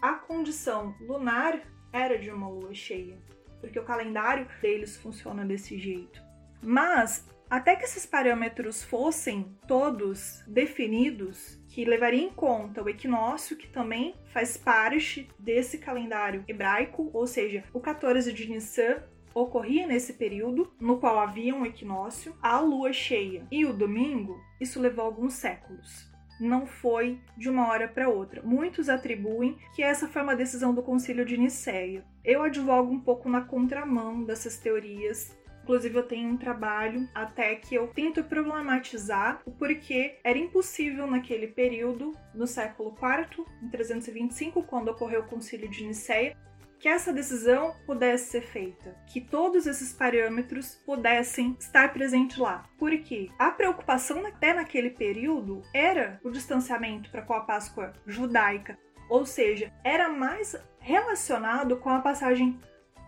a 0.00 0.14
condição 0.14 0.94
lunar 1.00 1.60
era 1.92 2.18
de 2.18 2.30
uma 2.30 2.48
lua 2.48 2.74
cheia, 2.74 3.18
porque 3.60 3.78
o 3.78 3.84
calendário 3.84 4.46
deles 4.60 4.96
funciona 4.96 5.44
desse 5.44 5.78
jeito. 5.78 6.22
Mas 6.62 7.26
até 7.52 7.76
que 7.76 7.84
esses 7.84 8.06
parâmetros 8.06 8.82
fossem 8.82 9.54
todos 9.68 10.42
definidos, 10.46 11.60
que 11.68 11.84
levaria 11.84 12.22
em 12.22 12.30
conta 12.30 12.82
o 12.82 12.88
equinócio, 12.88 13.58
que 13.58 13.68
também 13.68 14.14
faz 14.32 14.56
parte 14.56 15.28
desse 15.38 15.76
calendário 15.76 16.44
hebraico, 16.48 17.10
ou 17.12 17.26
seja, 17.26 17.62
o 17.72 17.78
14 17.78 18.32
de 18.32 18.48
Nissan 18.48 19.02
ocorria 19.34 19.86
nesse 19.86 20.14
período 20.14 20.72
no 20.80 20.98
qual 20.98 21.18
havia 21.18 21.54
um 21.54 21.66
equinócio, 21.66 22.34
a 22.42 22.58
lua 22.60 22.92
cheia 22.92 23.46
e 23.50 23.64
o 23.64 23.72
domingo, 23.72 24.40
isso 24.60 24.80
levou 24.80 25.04
alguns 25.04 25.34
séculos. 25.34 26.10
Não 26.40 26.66
foi 26.66 27.20
de 27.36 27.48
uma 27.48 27.68
hora 27.68 27.86
para 27.86 28.08
outra. 28.08 28.42
Muitos 28.42 28.88
atribuem 28.88 29.56
que 29.74 29.82
essa 29.82 30.08
foi 30.08 30.22
uma 30.22 30.34
decisão 30.34 30.74
do 30.74 30.82
Concílio 30.82 31.24
de 31.24 31.36
Nicéia. 31.36 32.04
Eu 32.24 32.42
advogo 32.42 32.90
um 32.92 33.00
pouco 33.00 33.28
na 33.28 33.42
contramão 33.42 34.24
dessas 34.24 34.58
teorias 34.58 35.36
Inclusive, 35.62 35.96
eu 35.96 36.02
tenho 36.02 36.28
um 36.28 36.36
trabalho 36.36 37.08
até 37.14 37.54
que 37.54 37.74
eu 37.74 37.86
tento 37.88 38.24
problematizar 38.24 39.40
o 39.46 39.50
porquê 39.52 40.18
era 40.24 40.36
impossível 40.36 41.06
naquele 41.06 41.46
período, 41.46 42.12
no 42.34 42.46
século 42.46 42.94
IV, 43.00 43.46
em 43.62 43.68
325, 43.68 44.62
quando 44.64 44.88
ocorreu 44.88 45.20
o 45.20 45.26
Concílio 45.26 45.68
de 45.68 45.86
Nicéia, 45.86 46.36
que 46.82 46.88
essa 46.88 47.12
decisão 47.12 47.76
pudesse 47.86 48.32
ser 48.32 48.40
feita, 48.42 48.96
que 49.06 49.20
todos 49.20 49.68
esses 49.68 49.92
parâmetros 49.92 50.74
pudessem 50.84 51.56
estar 51.60 51.92
presentes 51.92 52.36
lá. 52.36 52.64
Porque 52.76 53.30
a 53.38 53.52
preocupação 53.52 54.26
até 54.26 54.52
naquele 54.52 54.90
período 54.90 55.62
era 55.72 56.20
o 56.24 56.30
distanciamento 56.30 57.08
para 57.08 57.22
com 57.22 57.34
a 57.34 57.40
Páscoa 57.42 57.92
judaica, 58.04 58.76
ou 59.08 59.24
seja, 59.24 59.72
era 59.84 60.08
mais 60.08 60.56
relacionado 60.80 61.76
com 61.76 61.88
a 61.88 62.00
passagem 62.00 62.58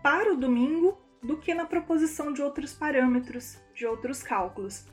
para 0.01 0.31
o 0.31 0.37
domingo 0.37 0.97
do 1.21 1.35
que 1.35 1.53
na 1.53 1.65
proposição 1.65 2.31
de 2.31 2.41
outros 2.41 2.73
parâmetros, 2.73 3.59
de 3.73 3.85
outros 3.85 4.23
cálculos. 4.23 4.85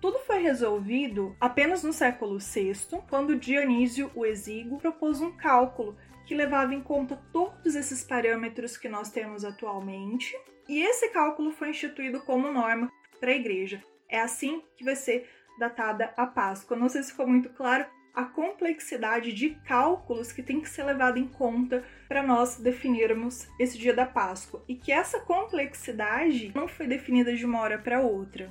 Tudo 0.00 0.20
foi 0.20 0.38
resolvido 0.38 1.34
apenas 1.40 1.82
no 1.82 1.92
século 1.92 2.38
VI, 2.38 3.02
quando 3.08 3.34
Dionísio 3.34 4.08
o 4.14 4.24
Exíguo 4.24 4.78
propôs 4.78 5.20
um 5.20 5.32
cálculo 5.32 5.96
que 6.30 6.34
levava 6.36 6.72
em 6.72 6.80
conta 6.80 7.20
todos 7.32 7.74
esses 7.74 8.04
parâmetros 8.04 8.76
que 8.76 8.88
nós 8.88 9.10
temos 9.10 9.44
atualmente, 9.44 10.32
e 10.68 10.80
esse 10.80 11.08
cálculo 11.08 11.50
foi 11.50 11.70
instituído 11.70 12.20
como 12.20 12.52
norma 12.52 12.88
para 13.18 13.32
a 13.32 13.34
igreja. 13.34 13.82
É 14.08 14.20
assim 14.20 14.62
que 14.76 14.84
vai 14.84 14.94
ser 14.94 15.28
datada 15.58 16.14
a 16.16 16.24
Páscoa. 16.28 16.76
Não 16.76 16.88
sei 16.88 17.02
se 17.02 17.10
ficou 17.10 17.26
muito 17.26 17.48
claro, 17.50 17.84
a 18.14 18.22
complexidade 18.22 19.32
de 19.32 19.56
cálculos 19.66 20.30
que 20.30 20.40
tem 20.40 20.60
que 20.60 20.68
ser 20.68 20.84
levada 20.84 21.18
em 21.18 21.26
conta 21.26 21.82
para 22.06 22.22
nós 22.22 22.58
definirmos 22.58 23.48
esse 23.58 23.76
dia 23.76 23.92
da 23.92 24.06
Páscoa 24.06 24.64
e 24.68 24.76
que 24.76 24.92
essa 24.92 25.18
complexidade 25.18 26.52
não 26.54 26.68
foi 26.68 26.86
definida 26.86 27.34
de 27.34 27.44
uma 27.44 27.58
hora 27.58 27.76
para 27.76 28.02
outra. 28.02 28.48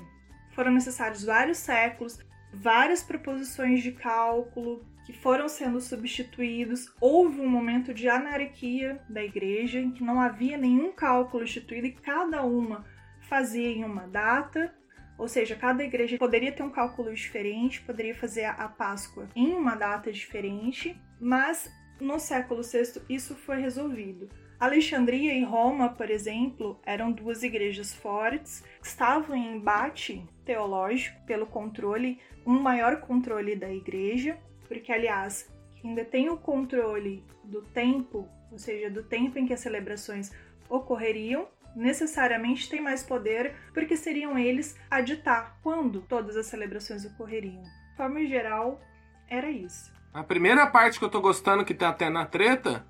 Foram 0.51 0.73
necessários 0.73 1.23
vários 1.23 1.59
séculos, 1.59 2.19
várias 2.51 3.01
proposições 3.01 3.81
de 3.81 3.93
cálculo 3.93 4.85
que 5.09 5.17
foram 5.17 5.49
sendo 5.49 5.81
substituídos. 5.81 6.93
Houve 7.01 7.41
um 7.41 7.49
momento 7.49 7.95
de 7.95 8.07
anarquia 8.07 9.01
da 9.09 9.23
igreja 9.23 9.79
em 9.79 9.89
que 9.89 10.03
não 10.03 10.21
havia 10.21 10.55
nenhum 10.55 10.91
cálculo 10.91 11.43
instituído 11.43 11.87
e 11.87 11.91
cada 11.91 12.43
uma 12.43 12.85
fazia 13.21 13.67
em 13.67 13.83
uma 13.83 14.05
data 14.07 14.71
ou 15.17 15.27
seja, 15.27 15.53
cada 15.53 15.83
igreja 15.83 16.17
poderia 16.17 16.49
ter 16.49 16.63
um 16.63 16.69
cálculo 16.69 17.13
diferente, 17.13 17.81
poderia 17.81 18.15
fazer 18.15 18.45
a 18.45 18.69
Páscoa 18.69 19.27
em 19.35 19.53
uma 19.53 19.75
data 19.75 20.09
diferente, 20.13 20.95
mas 21.19 21.69
no 21.99 22.17
século 22.19 22.61
VI 22.63 23.01
isso 23.09 23.35
foi 23.35 23.59
resolvido. 23.59 24.29
Alexandria 24.57 25.33
e 25.33 25.43
Roma, 25.43 25.89
por 25.89 26.09
exemplo, 26.09 26.79
eram 26.85 27.11
duas 27.11 27.43
igrejas 27.43 27.93
fortes 27.93 28.63
estavam 28.81 29.35
em 29.35 29.55
embate 29.55 30.25
teológico 30.45 31.19
pelo 31.25 31.45
controle, 31.45 32.17
um 32.45 32.61
maior 32.61 33.01
controle 33.01 33.57
da 33.57 33.71
igreja, 33.71 34.37
porque, 34.69 34.93
aliás, 34.93 35.51
quem 35.81 35.95
detém 35.95 36.29
o 36.29 36.37
controle 36.37 37.25
do 37.43 37.63
tempo, 37.63 38.29
ou 38.51 38.57
seja, 38.57 38.89
do 38.89 39.03
tempo 39.03 39.37
em 39.37 39.45
que 39.45 39.53
as 39.53 39.59
celebrações 39.59 40.31
ocorreriam, 40.69 41.47
necessariamente 41.75 42.69
têm 42.69 42.81
mais 42.81 43.03
poder, 43.03 43.55
porque 43.73 43.97
seriam 43.97 44.37
eles 44.37 44.79
a 44.89 45.01
ditar 45.01 45.57
quando 45.63 46.01
todas 46.01 46.37
as 46.37 46.45
celebrações 46.45 47.03
ocorreriam. 47.05 47.63
De 47.63 47.97
forma 47.97 48.25
geral, 48.25 48.79
era 49.27 49.49
isso. 49.49 49.91
A 50.13 50.23
primeira 50.23 50.67
parte 50.67 50.99
que 50.99 51.05
eu 51.05 51.09
tô 51.09 51.19
gostando 51.19 51.65
que 51.65 51.73
tá 51.73 51.89
até 51.89 52.09
na 52.09 52.25
treta. 52.25 52.85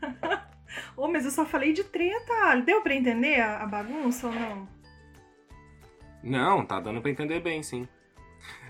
oh, 0.96 1.08
mas 1.08 1.24
eu 1.24 1.30
só 1.30 1.44
falei 1.44 1.72
de 1.72 1.84
treta. 1.84 2.56
Deu 2.64 2.82
para 2.82 2.94
entender 2.94 3.40
a, 3.40 3.66
bagunça 3.66 4.28
ou 4.28 4.32
não? 4.32 4.68
Não, 6.22 6.64
tá 6.64 6.78
dando 6.78 7.00
para 7.00 7.10
entender 7.10 7.40
bem, 7.40 7.62
sim. 7.62 7.88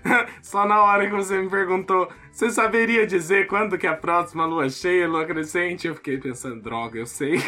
Só 0.41 0.65
na 0.65 0.81
hora 0.81 1.05
que 1.05 1.15
você 1.15 1.37
me 1.37 1.49
perguntou, 1.49 2.11
você 2.31 2.49
saberia 2.49 3.05
dizer 3.05 3.47
quando 3.47 3.77
que 3.77 3.87
é 3.87 3.89
a 3.89 3.95
próxima 3.95 4.45
lua 4.45 4.69
cheia, 4.69 5.07
lua 5.07 5.25
crescente? 5.25 5.87
Eu 5.87 5.95
fiquei 5.95 6.17
pensando, 6.17 6.61
droga, 6.61 6.99
eu 6.99 7.05
sei. 7.05 7.37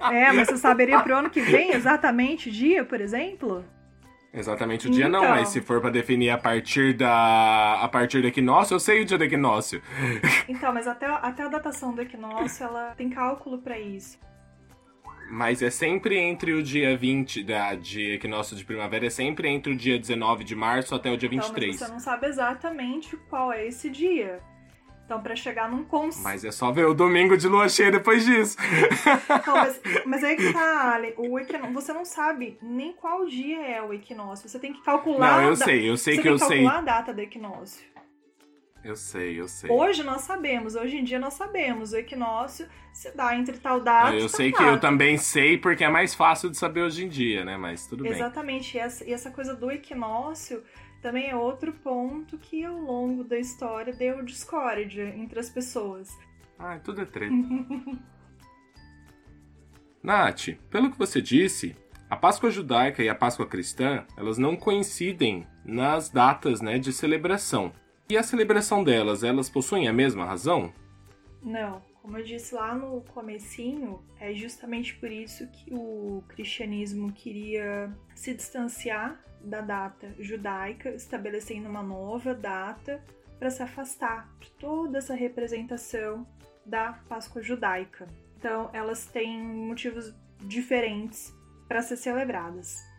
É, 0.00 0.32
mas 0.32 0.48
você 0.48 0.56
saberia 0.56 0.98
pro 1.00 1.14
ano 1.14 1.28
que 1.28 1.42
vem 1.42 1.72
exatamente 1.76 2.50
dia, 2.50 2.84
por 2.86 3.00
exemplo? 3.02 3.62
Exatamente 4.32 4.88
o 4.88 4.90
dia 4.90 5.08
então... 5.08 5.22
não, 5.22 5.28
mas 5.28 5.48
se 5.48 5.60
for 5.60 5.80
para 5.80 5.90
definir 5.90 6.30
a 6.30 6.38
partir 6.38 6.94
da 6.94 7.80
a 7.82 7.88
partir 7.88 8.22
do 8.22 8.28
equinócio, 8.28 8.74
eu 8.74 8.80
sei 8.80 9.02
o 9.02 9.04
dia 9.04 9.18
do 9.18 9.24
equinócio. 9.24 9.82
Então, 10.48 10.72
mas 10.72 10.86
até, 10.86 11.06
até 11.06 11.42
a 11.42 11.48
datação 11.48 11.92
do 11.94 12.00
equinócio, 12.00 12.64
ela 12.64 12.94
tem 12.96 13.10
cálculo 13.10 13.58
para 13.58 13.78
isso. 13.78 14.18
Mas 15.30 15.62
é 15.62 15.70
sempre 15.70 16.18
entre 16.18 16.52
o 16.52 16.62
dia 16.62 16.96
20 16.96 17.44
da, 17.44 17.76
de 17.76 18.14
equinócio 18.14 18.56
de 18.56 18.64
primavera, 18.64 19.06
é 19.06 19.10
sempre 19.10 19.48
entre 19.48 19.72
o 19.72 19.76
dia 19.76 19.96
19 19.96 20.42
de 20.42 20.56
março 20.56 20.92
até 20.92 21.08
o 21.10 21.16
dia 21.16 21.28
23. 21.28 21.56
Então, 21.56 21.68
mas 21.68 21.78
você 21.78 21.92
não 21.92 22.00
sabe 22.00 22.26
exatamente 22.26 23.16
qual 23.28 23.52
é 23.52 23.64
esse 23.64 23.88
dia. 23.88 24.40
Então, 25.04 25.20
para 25.20 25.34
chegar 25.34 25.68
num 25.68 25.84
consenso. 25.84 26.22
Mas 26.22 26.44
é 26.44 26.52
só 26.52 26.70
ver 26.70 26.86
o 26.86 26.94
domingo 26.94 27.36
de 27.36 27.48
lua 27.48 27.68
cheia 27.68 27.90
depois 27.90 28.24
disso. 28.24 28.56
Não, 29.44 29.54
mas, 29.54 29.80
mas 30.06 30.22
aí 30.22 30.36
que 30.36 30.52
tá, 30.52 30.94
Ale. 30.94 31.14
O 31.16 31.36
equinócio, 31.36 31.72
você 31.74 31.92
não 31.92 32.04
sabe 32.04 32.56
nem 32.62 32.92
qual 32.92 33.26
dia 33.26 33.60
é 33.60 33.82
o 33.82 33.92
equinócio. 33.92 34.48
Você 34.48 34.60
tem 34.60 34.72
que 34.72 34.80
calcular. 34.82 35.42
Não, 35.42 35.48
eu 35.48 35.56
sei, 35.56 35.90
eu 35.90 35.96
sei 35.96 36.18
que 36.18 36.28
eu 36.28 36.38
sei. 36.38 36.46
Você 36.46 36.54
tem 36.54 36.58
que 36.58 36.64
calcular 36.64 36.78
a 36.78 36.96
data 36.98 37.12
do 37.12 37.20
equinócio. 37.20 37.84
Eu 38.82 38.96
sei, 38.96 39.38
eu 39.38 39.46
sei. 39.46 39.70
Hoje 39.70 40.02
nós 40.02 40.22
sabemos, 40.22 40.74
hoje 40.74 40.96
em 40.96 41.04
dia 41.04 41.18
nós 41.18 41.34
sabemos. 41.34 41.92
O 41.92 41.96
equinócio 41.96 42.66
se 42.92 43.14
dá 43.14 43.36
entre 43.36 43.58
tal 43.58 43.80
data. 43.80 44.10
Ah, 44.10 44.16
eu 44.16 44.28
sei 44.28 44.50
que 44.50 44.62
eu 44.62 44.80
também 44.80 45.18
sei 45.18 45.58
porque 45.58 45.84
é 45.84 45.88
mais 45.88 46.14
fácil 46.14 46.48
de 46.48 46.56
saber 46.56 46.82
hoje 46.82 47.04
em 47.04 47.08
dia, 47.08 47.44
né? 47.44 47.58
Mas 47.58 47.86
tudo 47.86 48.06
Exatamente. 48.06 48.18
bem. 48.18 48.26
Exatamente. 48.26 48.76
E 48.76 48.80
essa, 48.80 49.04
e 49.04 49.12
essa 49.12 49.30
coisa 49.30 49.54
do 49.54 49.70
equinócio 49.70 50.62
também 51.02 51.28
é 51.28 51.36
outro 51.36 51.72
ponto 51.72 52.38
que 52.38 52.64
ao 52.64 52.78
longo 52.78 53.22
da 53.22 53.38
história 53.38 53.92
deu 53.92 54.22
discórdia 54.22 55.14
entre 55.16 55.38
as 55.38 55.50
pessoas. 55.50 56.08
Ah, 56.58 56.78
tudo 56.78 57.02
é 57.02 57.04
treta. 57.04 57.34
Nath, 60.02 60.48
pelo 60.70 60.90
que 60.90 60.98
você 60.98 61.20
disse, 61.20 61.76
a 62.08 62.16
Páscoa 62.16 62.50
judaica 62.50 63.02
e 63.02 63.08
a 63.08 63.14
Páscoa 63.14 63.46
cristã, 63.46 64.04
elas 64.16 64.38
não 64.38 64.56
coincidem 64.56 65.46
nas 65.64 66.08
datas 66.08 66.62
né, 66.62 66.78
de 66.78 66.92
celebração. 66.92 67.72
E 68.10 68.16
a 68.16 68.24
celebração 68.24 68.82
delas, 68.82 69.22
elas 69.22 69.48
possuem 69.48 69.86
a 69.86 69.92
mesma 69.92 70.24
razão? 70.24 70.72
Não. 71.40 71.80
Como 72.02 72.18
eu 72.18 72.24
disse 72.24 72.52
lá 72.52 72.74
no 72.74 73.02
comecinho, 73.02 74.02
é 74.18 74.34
justamente 74.34 74.96
por 74.96 75.12
isso 75.12 75.46
que 75.46 75.72
o 75.72 76.20
cristianismo 76.26 77.12
queria 77.12 77.88
se 78.16 78.34
distanciar 78.34 79.22
da 79.40 79.60
data 79.60 80.12
judaica, 80.18 80.90
estabelecendo 80.90 81.68
uma 81.68 81.84
nova 81.84 82.34
data 82.34 83.00
para 83.38 83.48
se 83.48 83.62
afastar 83.62 84.28
de 84.40 84.50
toda 84.52 84.98
essa 84.98 85.14
representação 85.14 86.26
da 86.66 86.94
Páscoa 87.08 87.40
judaica. 87.40 88.08
Então, 88.36 88.70
elas 88.72 89.06
têm 89.06 89.40
motivos 89.40 90.12
diferentes 90.40 91.32
para 91.68 91.80
ser 91.80 91.96
celebradas. 91.96 92.89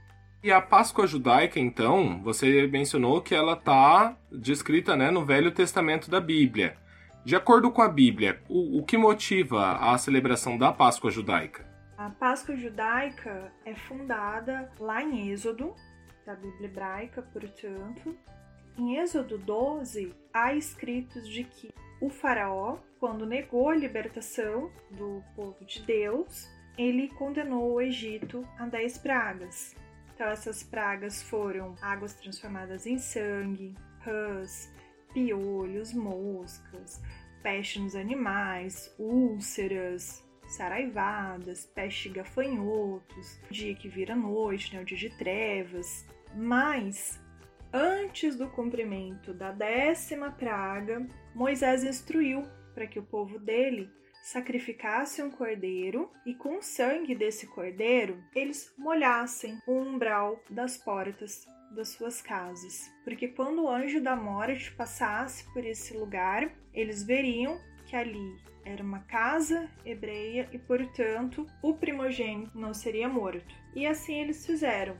E 0.43 0.51
a 0.51 0.59
Páscoa 0.59 1.05
judaica, 1.05 1.59
então, 1.59 2.19
você 2.23 2.65
mencionou 2.65 3.21
que 3.21 3.35
ela 3.35 3.53
está 3.53 4.17
descrita 4.31 4.95
né, 4.95 5.11
no 5.11 5.23
Velho 5.23 5.51
Testamento 5.51 6.09
da 6.09 6.19
Bíblia. 6.19 6.75
De 7.23 7.35
acordo 7.35 7.71
com 7.71 7.83
a 7.83 7.87
Bíblia, 7.87 8.41
o, 8.49 8.79
o 8.79 8.83
que 8.83 8.97
motiva 8.97 9.73
a 9.73 9.95
celebração 9.99 10.57
da 10.57 10.73
Páscoa 10.73 11.11
judaica? 11.11 11.63
A 11.95 12.09
Páscoa 12.09 12.55
judaica 12.55 13.53
é 13.63 13.75
fundada 13.75 14.71
lá 14.79 15.03
em 15.03 15.29
Êxodo, 15.29 15.75
da 16.25 16.33
Bíblia 16.33 16.65
hebraica, 16.65 17.21
portanto. 17.21 18.17
Em 18.75 18.97
Êxodo 18.97 19.37
12, 19.37 20.11
há 20.33 20.55
escritos 20.55 21.29
de 21.29 21.43
que 21.43 21.69
o 22.01 22.09
faraó, 22.09 22.77
quando 22.99 23.27
negou 23.27 23.69
a 23.69 23.75
libertação 23.75 24.71
do 24.89 25.23
povo 25.35 25.63
de 25.63 25.83
Deus, 25.83 26.49
ele 26.75 27.09
condenou 27.09 27.73
o 27.73 27.81
Egito 27.81 28.43
a 28.57 28.65
dez 28.65 28.97
pragas. 28.97 29.75
Então 30.21 30.29
essas 30.31 30.61
pragas 30.61 31.23
foram 31.23 31.75
águas 31.81 32.13
transformadas 32.13 32.85
em 32.85 32.99
sangue, 32.99 33.73
rãs, 34.01 34.71
piolhos, 35.11 35.93
moscas, 35.93 37.01
peste 37.41 37.79
nos 37.79 37.95
animais, 37.95 38.93
úlceras, 38.99 40.23
saraivadas, 40.45 41.65
peste 41.73 42.07
gafanhotos, 42.07 43.41
dia 43.49 43.73
que 43.73 43.89
vira 43.89 44.15
noite, 44.15 44.75
né, 44.75 44.83
o 44.83 44.85
dia 44.85 44.95
de 44.95 45.09
trevas. 45.17 46.05
Mas, 46.35 47.19
antes 47.73 48.35
do 48.35 48.47
cumprimento 48.47 49.33
da 49.33 49.51
décima 49.51 50.29
praga, 50.29 51.03
Moisés 51.33 51.83
instruiu 51.83 52.43
para 52.75 52.85
que 52.85 52.99
o 52.99 53.03
povo 53.03 53.39
dele 53.39 53.89
sacrificasse 54.21 55.21
um 55.21 55.31
cordeiro 55.31 56.11
e 56.25 56.33
com 56.33 56.57
o 56.57 56.61
sangue 56.61 57.15
desse 57.15 57.47
cordeiro 57.47 58.23
eles 58.35 58.73
molhassem 58.77 59.57
o 59.67 59.73
umbral 59.73 60.39
das 60.49 60.77
portas 60.77 61.45
das 61.71 61.89
suas 61.89 62.21
casas, 62.21 62.91
porque 63.03 63.29
quando 63.29 63.63
o 63.63 63.69
anjo 63.69 64.01
da 64.01 64.15
morte 64.15 64.71
passasse 64.73 65.45
por 65.53 65.65
esse 65.65 65.95
lugar, 65.95 66.51
eles 66.73 67.01
veriam 67.01 67.57
que 67.85 67.95
ali 67.95 68.51
era 68.63 68.83
uma 68.83 68.99
casa 68.99 69.69
hebreia 69.85 70.47
e, 70.51 70.57
portanto, 70.57 71.47
o 71.61 71.73
primogênito 71.73 72.57
não 72.57 72.73
seria 72.73 73.09
morto. 73.09 73.55
E 73.75 73.87
assim 73.87 74.19
eles 74.19 74.45
fizeram. 74.45 74.95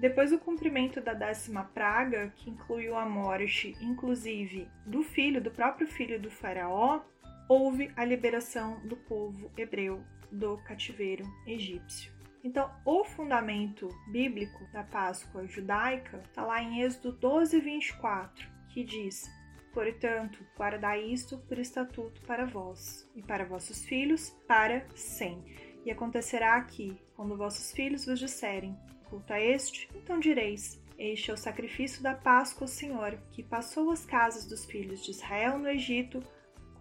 Depois 0.00 0.30
do 0.30 0.38
cumprimento 0.38 1.00
da 1.00 1.14
décima 1.14 1.64
praga, 1.64 2.32
que 2.36 2.50
incluiu 2.50 2.96
a 2.96 3.06
morte, 3.06 3.76
inclusive, 3.80 4.68
do 4.84 5.02
filho, 5.02 5.40
do 5.40 5.50
próprio 5.50 5.86
filho 5.86 6.20
do 6.20 6.30
faraó, 6.30 7.00
houve 7.48 7.90
a 7.96 8.04
liberação 8.04 8.80
do 8.86 8.96
povo 8.96 9.50
hebreu 9.56 10.02
do 10.30 10.56
cativeiro 10.58 11.24
egípcio. 11.46 12.12
Então, 12.42 12.70
o 12.84 13.04
fundamento 13.04 13.88
bíblico 14.10 14.66
da 14.70 14.82
Páscoa 14.82 15.46
judaica 15.46 16.22
está 16.28 16.44
lá 16.44 16.62
em 16.62 16.82
Êxodo 16.82 17.12
12, 17.12 17.58
24, 17.58 18.46
que 18.68 18.84
diz: 18.84 19.30
Portanto, 19.72 20.44
guardai 20.56 21.02
isto 21.04 21.38
por 21.38 21.58
estatuto 21.58 22.20
para 22.22 22.44
vós 22.44 23.10
e 23.16 23.22
para 23.22 23.46
vossos 23.46 23.84
filhos 23.84 24.30
para 24.46 24.86
sempre. 24.94 25.80
E 25.86 25.90
acontecerá 25.90 26.60
que, 26.62 27.00
quando 27.16 27.36
vossos 27.36 27.72
filhos 27.72 28.04
vos 28.04 28.18
disserem, 28.18 28.76
culto 29.08 29.32
a 29.32 29.40
este, 29.40 29.88
então 29.94 30.20
direis: 30.20 30.80
Este 30.98 31.30
é 31.30 31.34
o 31.34 31.38
sacrifício 31.38 32.02
da 32.02 32.14
Páscoa 32.14 32.64
ao 32.64 32.68
Senhor, 32.68 33.18
que 33.32 33.42
passou 33.42 33.90
as 33.90 34.04
casas 34.04 34.44
dos 34.44 34.64
filhos 34.64 35.02
de 35.02 35.12
Israel 35.12 35.58
no 35.58 35.68
Egito, 35.68 36.22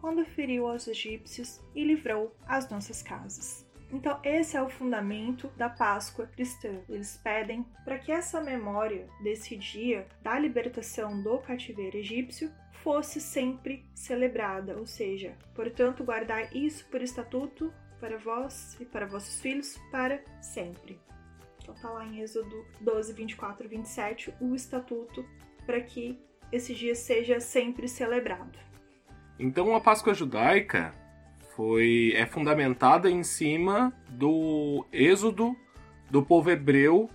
quando 0.04 0.26
feriu 0.26 0.68
aos 0.68 0.86
egípcios 0.86 1.62
e 1.74 1.82
livrou 1.82 2.36
as 2.46 2.70
nossas 2.70 3.02
casas. 3.02 3.66
Então, 3.90 4.20
esse 4.22 4.58
é 4.58 4.62
o 4.62 4.70
fundamento 4.70 5.48
da 5.56 5.70
Páscoa 5.70 6.28
cristã. 6.28 6.82
Eles 6.90 7.18
pedem 7.24 7.66
para 7.86 7.98
que 7.98 8.12
essa 8.12 8.42
memória 8.42 9.08
desse 9.24 9.56
dia 9.56 10.06
da 10.22 10.38
libertação 10.38 11.24
do 11.24 11.38
cativeiro 11.38 11.96
egípcio 11.96 12.52
fosse 12.84 13.22
sempre 13.22 13.86
celebrada, 13.96 14.76
ou 14.76 14.86
seja, 14.86 15.38
portanto, 15.56 16.04
guardar 16.04 16.54
isso 16.54 16.86
por 16.90 17.02
estatuto 17.02 17.74
para 17.98 18.18
vós 18.18 18.76
e 18.82 18.84
para 18.84 19.06
vossos 19.06 19.40
filhos 19.40 19.80
para 19.90 20.22
sempre. 20.42 21.00
Então, 21.62 21.74
está 21.76 21.90
lá 21.90 22.06
em 22.06 22.20
Êxodo 22.20 22.66
12, 22.82 23.14
24 23.14 23.66
e 23.66 23.70
27 23.70 24.34
o 24.42 24.54
estatuto 24.54 25.26
para 25.66 25.80
que 25.80 26.20
esse 26.52 26.76
dia 26.76 26.94
seja 26.94 27.40
sempre 27.40 27.88
celebrado. 27.88 28.73
Então, 29.44 29.76
a 29.76 29.82
Páscoa 29.82 30.14
judaica 30.14 30.94
foi 31.54 32.14
é 32.16 32.26
fundamentada 32.26 33.12
em 33.12 33.24
cima 33.24 33.92
do 34.10 34.86
êxodo 34.90 35.54
do 36.10 36.24
povo 36.24 36.50
hebreu 36.50 37.10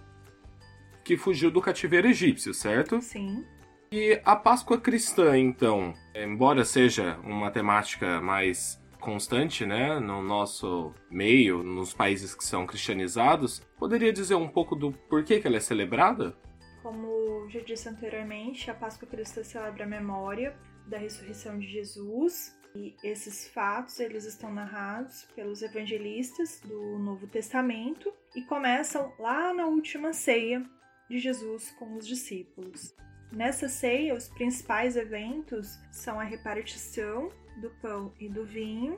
que 1.03 1.17
fugiu 1.17 1.51
do 1.51 1.62
cativeiro 1.62 2.07
egípcio, 2.07 2.53
certo? 2.53 3.01
Sim. 3.01 3.47
E 3.91 4.21
a 4.27 4.37
Páscoa 4.37 4.79
cristã, 4.79 5.38
então, 5.38 5.95
embora 6.14 6.67
seja 6.67 7.19
uma 7.25 7.51
temática 7.51 8.21
mais 8.21 8.79
constante, 9.01 9.64
né, 9.64 9.99
no 9.99 10.21
nosso 10.21 10.93
meio, 11.11 11.62
nos 11.62 11.95
países 11.95 12.35
que 12.35 12.45
são 12.45 12.67
cristianizados, 12.67 13.61
poderia 13.79 14.12
dizer 14.12 14.35
um 14.35 14.49
pouco 14.49 14.77
do 14.77 14.93
porquê 14.93 15.41
que 15.41 15.47
ela 15.47 15.57
é 15.57 15.61
celebrada? 15.61 16.37
Como 16.83 17.49
já 17.49 17.61
disse 17.61 17.88
anteriormente, 17.88 18.71
a 18.71 18.75
Páscoa 18.75 19.09
cristã 19.09 19.43
celebra 19.43 19.85
a 19.85 19.88
memória 19.88 20.55
da 20.88 20.98
ressurreição 20.98 21.59
de 21.59 21.66
Jesus 21.66 22.57
e 22.74 22.94
esses 23.03 23.48
fatos 23.48 23.98
eles 23.98 24.24
estão 24.24 24.53
narrados 24.53 25.24
pelos 25.35 25.62
evangelistas 25.62 26.61
do 26.61 26.98
Novo 26.98 27.27
Testamento 27.27 28.12
e 28.35 28.42
começam 28.42 29.12
lá 29.18 29.53
na 29.55 29.66
última 29.66 30.12
ceia 30.12 30.62
de 31.09 31.18
Jesus 31.18 31.70
com 31.72 31.96
os 31.96 32.07
discípulos. 32.07 32.94
Nessa 33.33 33.68
ceia, 33.68 34.14
os 34.14 34.29
principais 34.29 34.96
eventos 34.96 35.79
são 35.90 36.18
a 36.18 36.24
repartição 36.24 37.31
do 37.61 37.70
pão 37.83 38.14
e 38.18 38.29
do 38.29 38.44
vinho, 38.44 38.96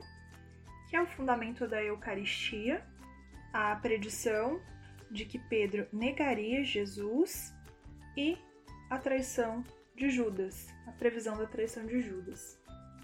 que 0.89 0.95
é 0.95 1.01
o 1.01 1.07
fundamento 1.07 1.67
da 1.67 1.83
Eucaristia, 1.83 2.85
a 3.51 3.75
predição 3.75 4.61
de 5.09 5.25
que 5.25 5.37
Pedro 5.37 5.87
negaria 5.91 6.63
Jesus 6.63 7.53
e 8.15 8.37
a 8.89 8.97
traição 8.97 9.63
de 10.01 10.09
Judas, 10.09 10.67
a 10.87 10.91
previsão 10.91 11.37
da 11.37 11.45
traição 11.45 11.85
de 11.85 12.01
Judas. 12.01 12.59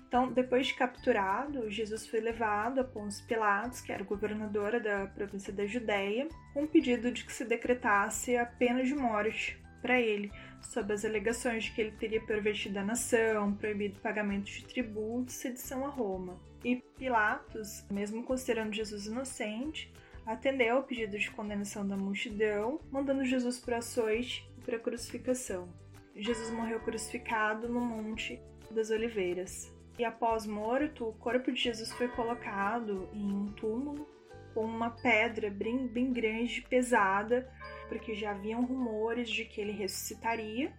Então, 0.08 0.32
depois 0.32 0.68
de 0.68 0.74
capturado, 0.74 1.70
Jesus 1.70 2.08
foi 2.08 2.20
levado 2.20 2.80
a 2.80 2.84
Pôncio 2.84 3.24
Pilatos, 3.28 3.82
que 3.82 3.92
era 3.92 4.04
governadora 4.04 4.80
da 4.80 5.06
província 5.06 5.54
da 5.54 5.68
Judéia, 5.68 6.28
com 6.54 6.64
um 6.64 6.68
pedido 6.68 7.12
de 7.12 7.24
que 7.24 7.32
se 7.32 7.46
decretasse 7.46 8.36
a 8.36 8.46
pena 8.46 8.84
de 8.84 8.96
morte 8.96 9.62
para 9.80 10.00
ele, 10.02 10.32
sob 10.62 10.92
as 10.92 11.06
alegações 11.06 11.66
de 11.66 11.72
que 11.72 11.82
ele 11.82 11.92
teria 11.92 12.22
pervertido 12.22 12.80
a 12.80 12.84
nação, 12.84 13.54
proibido 13.54 14.00
pagamento 14.00 14.46
de 14.46 14.66
tributos, 14.66 15.36
sedição 15.36 15.86
a 15.86 15.90
Roma. 15.90 16.40
E 16.64 16.78
Pilatos, 16.98 17.86
mesmo 17.92 18.24
considerando 18.24 18.74
Jesus 18.74 19.06
inocente, 19.06 19.94
atendeu 20.26 20.78
ao 20.78 20.84
pedido 20.84 21.20
de 21.20 21.30
condenação 21.30 21.88
da 21.88 21.96
multidão, 21.96 22.80
mandando 22.92 23.24
Jesus 23.24 23.60
para 23.60 23.78
açoite 23.78 24.50
e 24.58 24.62
para 24.62 24.80
crucificação. 24.80 25.70
Jesus 26.18 26.50
morreu 26.50 26.80
crucificado 26.80 27.70
no 27.70 27.80
Monte 27.80 28.42
das 28.72 28.90
Oliveiras. 28.90 29.72
E 30.00 30.04
após 30.04 30.46
morto, 30.46 31.08
o 31.08 31.14
corpo 31.14 31.52
de 31.52 31.62
Jesus 31.62 31.92
foi 31.92 32.08
colocado 32.08 33.08
em 33.14 33.32
um 33.32 33.52
túmulo 33.54 34.08
com 34.54 34.66
uma 34.66 34.90
pedra 34.90 35.52
bem, 35.52 35.88
bem 35.88 36.12
grande, 36.12 36.64
pesada, 36.64 37.48
porque 37.88 38.16
já 38.16 38.32
haviam 38.32 38.66
rumores 38.66 39.30
de 39.30 39.46
que 39.46 39.62
ele 39.62 39.72
ressuscitaria. 39.72 40.74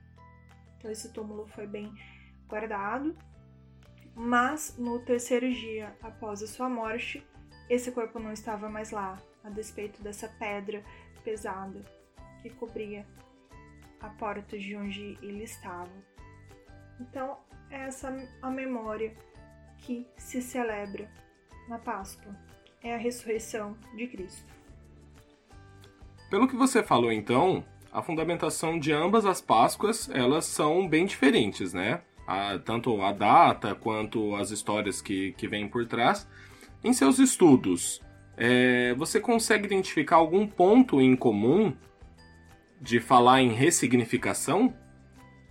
Então 0.76 0.90
esse 0.90 1.12
túmulo 1.12 1.46
foi 1.46 1.66
bem 1.66 1.92
guardado. 2.48 3.16
Mas 4.16 4.76
no 4.76 4.98
terceiro 5.04 5.48
dia 5.52 5.96
após 6.02 6.42
a 6.42 6.48
sua 6.48 6.68
morte, 6.68 7.24
esse 7.70 7.92
corpo 7.92 8.18
não 8.18 8.32
estava 8.32 8.68
mais 8.68 8.90
lá, 8.90 9.22
a 9.44 9.50
despeito 9.50 10.02
dessa 10.02 10.28
pedra 10.28 10.82
pesada 11.22 11.84
que 12.42 12.50
cobria 12.50 13.06
a 14.00 14.08
porta 14.08 14.58
de 14.58 14.76
onde 14.76 15.18
ele 15.22 15.44
estava. 15.44 15.90
Então, 17.00 17.38
essa 17.70 18.14
a 18.42 18.50
memória 18.50 19.14
que 19.78 20.06
se 20.16 20.42
celebra 20.42 21.08
na 21.68 21.78
Páscoa. 21.78 22.34
É 22.82 22.94
a 22.94 22.98
ressurreição 22.98 23.76
de 23.94 24.06
Cristo. 24.06 24.50
Pelo 26.30 26.46
que 26.46 26.56
você 26.56 26.82
falou 26.82 27.10
então, 27.10 27.64
a 27.92 28.02
fundamentação 28.02 28.78
de 28.78 28.92
ambas 28.92 29.24
as 29.24 29.40
Páscoas, 29.40 30.08
elas 30.10 30.44
são 30.44 30.86
bem 30.86 31.06
diferentes, 31.06 31.72
né? 31.72 32.02
A, 32.26 32.58
tanto 32.58 33.00
a 33.00 33.12
data 33.12 33.74
quanto 33.74 34.34
as 34.36 34.50
histórias 34.50 35.00
que, 35.00 35.32
que 35.32 35.48
vêm 35.48 35.66
por 35.66 35.86
trás. 35.86 36.28
Em 36.84 36.92
seus 36.92 37.18
estudos, 37.18 38.00
é, 38.36 38.94
você 38.94 39.18
consegue 39.18 39.66
identificar 39.66 40.16
algum 40.16 40.46
ponto 40.46 41.00
em 41.00 41.16
comum 41.16 41.74
de 42.80 43.00
falar 43.00 43.40
em 43.40 43.52
ressignificação? 43.52 44.74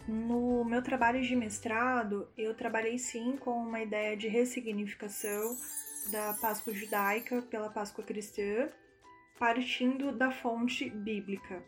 No 0.07 0.63
meu 0.63 0.81
trabalho 0.81 1.21
de 1.21 1.35
mestrado, 1.35 2.29
eu 2.37 2.53
trabalhei 2.55 2.97
sim 2.97 3.35
com 3.37 3.51
uma 3.51 3.81
ideia 3.81 4.15
de 4.15 4.27
ressignificação 4.27 5.57
da 6.11 6.33
Páscoa 6.35 6.73
judaica 6.73 7.41
pela 7.41 7.69
Páscoa 7.69 8.03
cristã, 8.03 8.69
partindo 9.37 10.11
da 10.11 10.31
fonte 10.31 10.89
bíblica. 10.89 11.61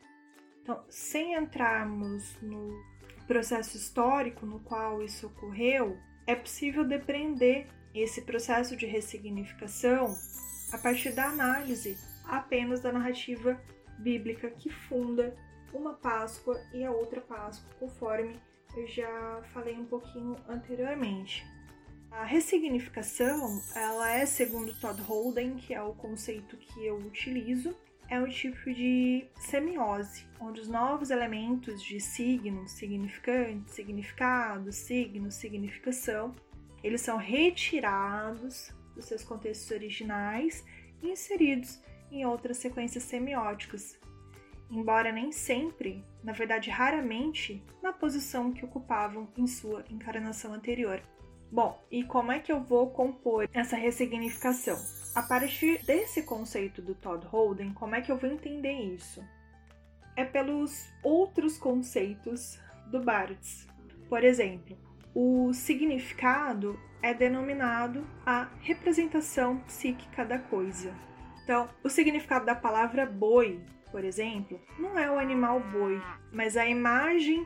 Então, 0.62 0.82
sem 0.90 1.34
entrarmos 1.34 2.36
no 2.42 2.82
processo 3.28 3.76
histórico 3.76 4.46
no 4.46 4.60
qual 4.62 5.04
isso 5.04 5.28
ocorreu, 5.28 5.98
é 6.26 6.36
possível 6.36 6.86
depreender 6.86 7.68
esse 7.94 8.22
processo 8.22 8.76
de 8.78 8.86
ressignificação 8.86 10.16
a 10.72 10.78
partir 10.78 11.12
da 11.12 11.26
análise 11.26 11.98
apenas 12.26 12.80
da 12.80 12.92
narrativa 12.92 13.60
bíblica 13.98 14.50
que 14.50 14.70
funda 14.70 15.36
uma 15.74 15.94
Páscoa 15.94 16.60
e 16.74 16.84
a 16.84 16.92
outra 16.92 17.22
Páscoa, 17.22 17.70
conforme 17.80 18.40
eu 18.76 18.88
já 18.88 19.42
falei 19.54 19.76
um 19.76 19.86
pouquinho 19.86 20.36
anteriormente. 20.48 21.46
A 22.12 22.24
ressignificação, 22.24 23.62
ela 23.76 24.12
é 24.12 24.26
segundo 24.26 24.74
Todd 24.80 25.00
Holden, 25.02 25.58
que 25.58 25.74
é 25.74 25.82
o 25.82 25.94
conceito 25.94 26.58
que 26.58 26.86
eu 26.86 26.98
utilizo, 26.98 27.76
é 28.10 28.20
um 28.20 28.28
tipo 28.28 28.74
de 28.74 29.28
semiose, 29.36 30.26
onde 30.40 30.60
os 30.60 30.68
novos 30.68 31.12
elementos 31.12 31.84
de 31.84 32.00
signo, 32.00 32.68
significante, 32.68 33.70
significado, 33.70 34.72
signo, 34.72 35.32
significação, 35.32 36.36
eles 36.84 37.02
são 37.02 37.18
retirados 37.18 38.74
dos 38.96 39.06
seus 39.06 39.24
contextos 39.24 39.70
originais 39.70 40.66
e 41.04 41.12
inseridos 41.12 41.80
em 42.12 42.26
outras 42.26 42.58
sequências 42.58 43.04
semióticas, 43.04 43.99
embora 44.70 45.12
nem 45.12 45.32
sempre, 45.32 46.04
na 46.24 46.32
verdade 46.32 46.70
raramente, 46.70 47.64
na 47.82 47.92
posição 47.92 48.52
que 48.52 48.64
ocupavam 48.64 49.28
em 49.38 49.48
sua 49.48 49.84
encarnação 49.90 50.54
anterior. 50.54 51.02
Bom, 51.52 51.84
e 51.90 52.04
como 52.04 52.32
é 52.32 52.40
que 52.40 52.52
eu 52.52 52.62
vou 52.62 52.92
compor 52.92 53.50
essa 53.54 53.76
ressignificação? 53.76 54.78
A 55.16 55.24
partir 55.24 55.84
desse 55.84 56.22
conceito 56.22 56.82
do 56.82 56.94
Todd 56.94 57.26
Holden, 57.26 57.74
como 57.74 57.96
é 57.96 58.02
que 58.02 58.12
eu 58.12 58.18
vou 58.18 58.30
entender 58.30 58.74
isso? 58.74 59.24
É 60.16 60.24
pelos 60.24 60.88
outros 61.04 61.58
conceitos 61.58 62.60
do 62.92 63.02
Barthes. 63.02 63.68
Por 64.08 64.24
exemplo, 64.24 64.78
o 65.16 65.52
significado 65.54 66.80
é 67.02 67.14
denominado 67.14 68.06
a 68.26 68.50
representação 68.62 69.58
psíquica 69.62 70.24
da 70.24 70.38
coisa. 70.38 70.94
Então, 71.44 71.68
o 71.84 71.90
significado 71.90 72.46
da 72.46 72.54
palavra 72.54 73.08
boi 73.08 73.60
por 73.92 74.04
exemplo, 74.04 74.60
não 74.78 74.98
é 74.98 75.10
o 75.10 75.20
animal 75.20 75.60
boi, 75.60 76.02
mas 76.32 76.56
a 76.56 76.66
imagem 76.66 77.46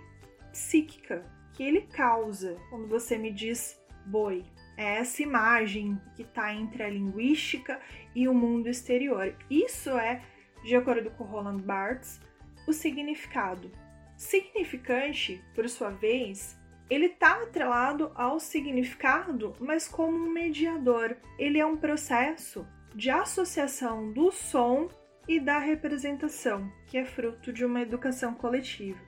psíquica 0.52 1.24
que 1.54 1.64
ele 1.64 1.82
causa 1.82 2.58
quando 2.70 2.88
você 2.88 3.18
me 3.18 3.32
diz 3.32 3.82
boi. 4.06 4.44
É 4.76 4.96
essa 4.96 5.22
imagem 5.22 6.00
que 6.16 6.24
está 6.24 6.54
entre 6.54 6.84
a 6.84 6.90
linguística 6.90 7.80
e 8.16 8.28
o 8.28 8.34
mundo 8.34 8.68
exterior. 8.68 9.36
Isso 9.50 9.92
é, 9.92 10.24
de 10.64 10.76
acordo 10.76 11.12
com 11.12 11.24
Roland 11.24 11.60
Barthes, 11.60 12.20
o 12.68 12.74
significado. 12.74 13.72
Significante, 14.18 15.44
por 15.54 15.70
sua 15.70 15.90
vez, 15.90 16.58
ele 16.90 17.06
está 17.06 17.42
atrelado 17.42 18.12
ao 18.16 18.40
significado, 18.40 19.56
mas 19.60 19.88
como 19.88 20.18
um 20.18 20.32
mediador. 20.32 21.16
Ele 21.38 21.60
é 21.60 21.66
um 21.66 21.78
processo 21.78 22.68
de 22.96 23.10
associação 23.10 24.12
do 24.12 24.32
som 24.32 24.90
e 25.28 25.40
da 25.40 25.60
representação, 25.60 26.72
que 26.88 26.98
é 26.98 27.06
fruto 27.06 27.52
de 27.54 27.66
uma 27.66 27.82
educação 27.82 28.34
coletiva. 28.34 29.00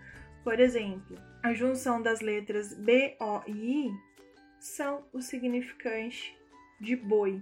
Por 0.43 0.59
exemplo, 0.59 1.17
a 1.43 1.53
junção 1.53 2.01
das 2.01 2.21
letras 2.21 2.73
B, 2.73 3.15
O 3.19 3.41
e 3.47 3.87
I 3.87 3.91
são 4.59 5.03
o 5.11 5.21
significante 5.21 6.37
de 6.79 6.95
boi. 6.95 7.41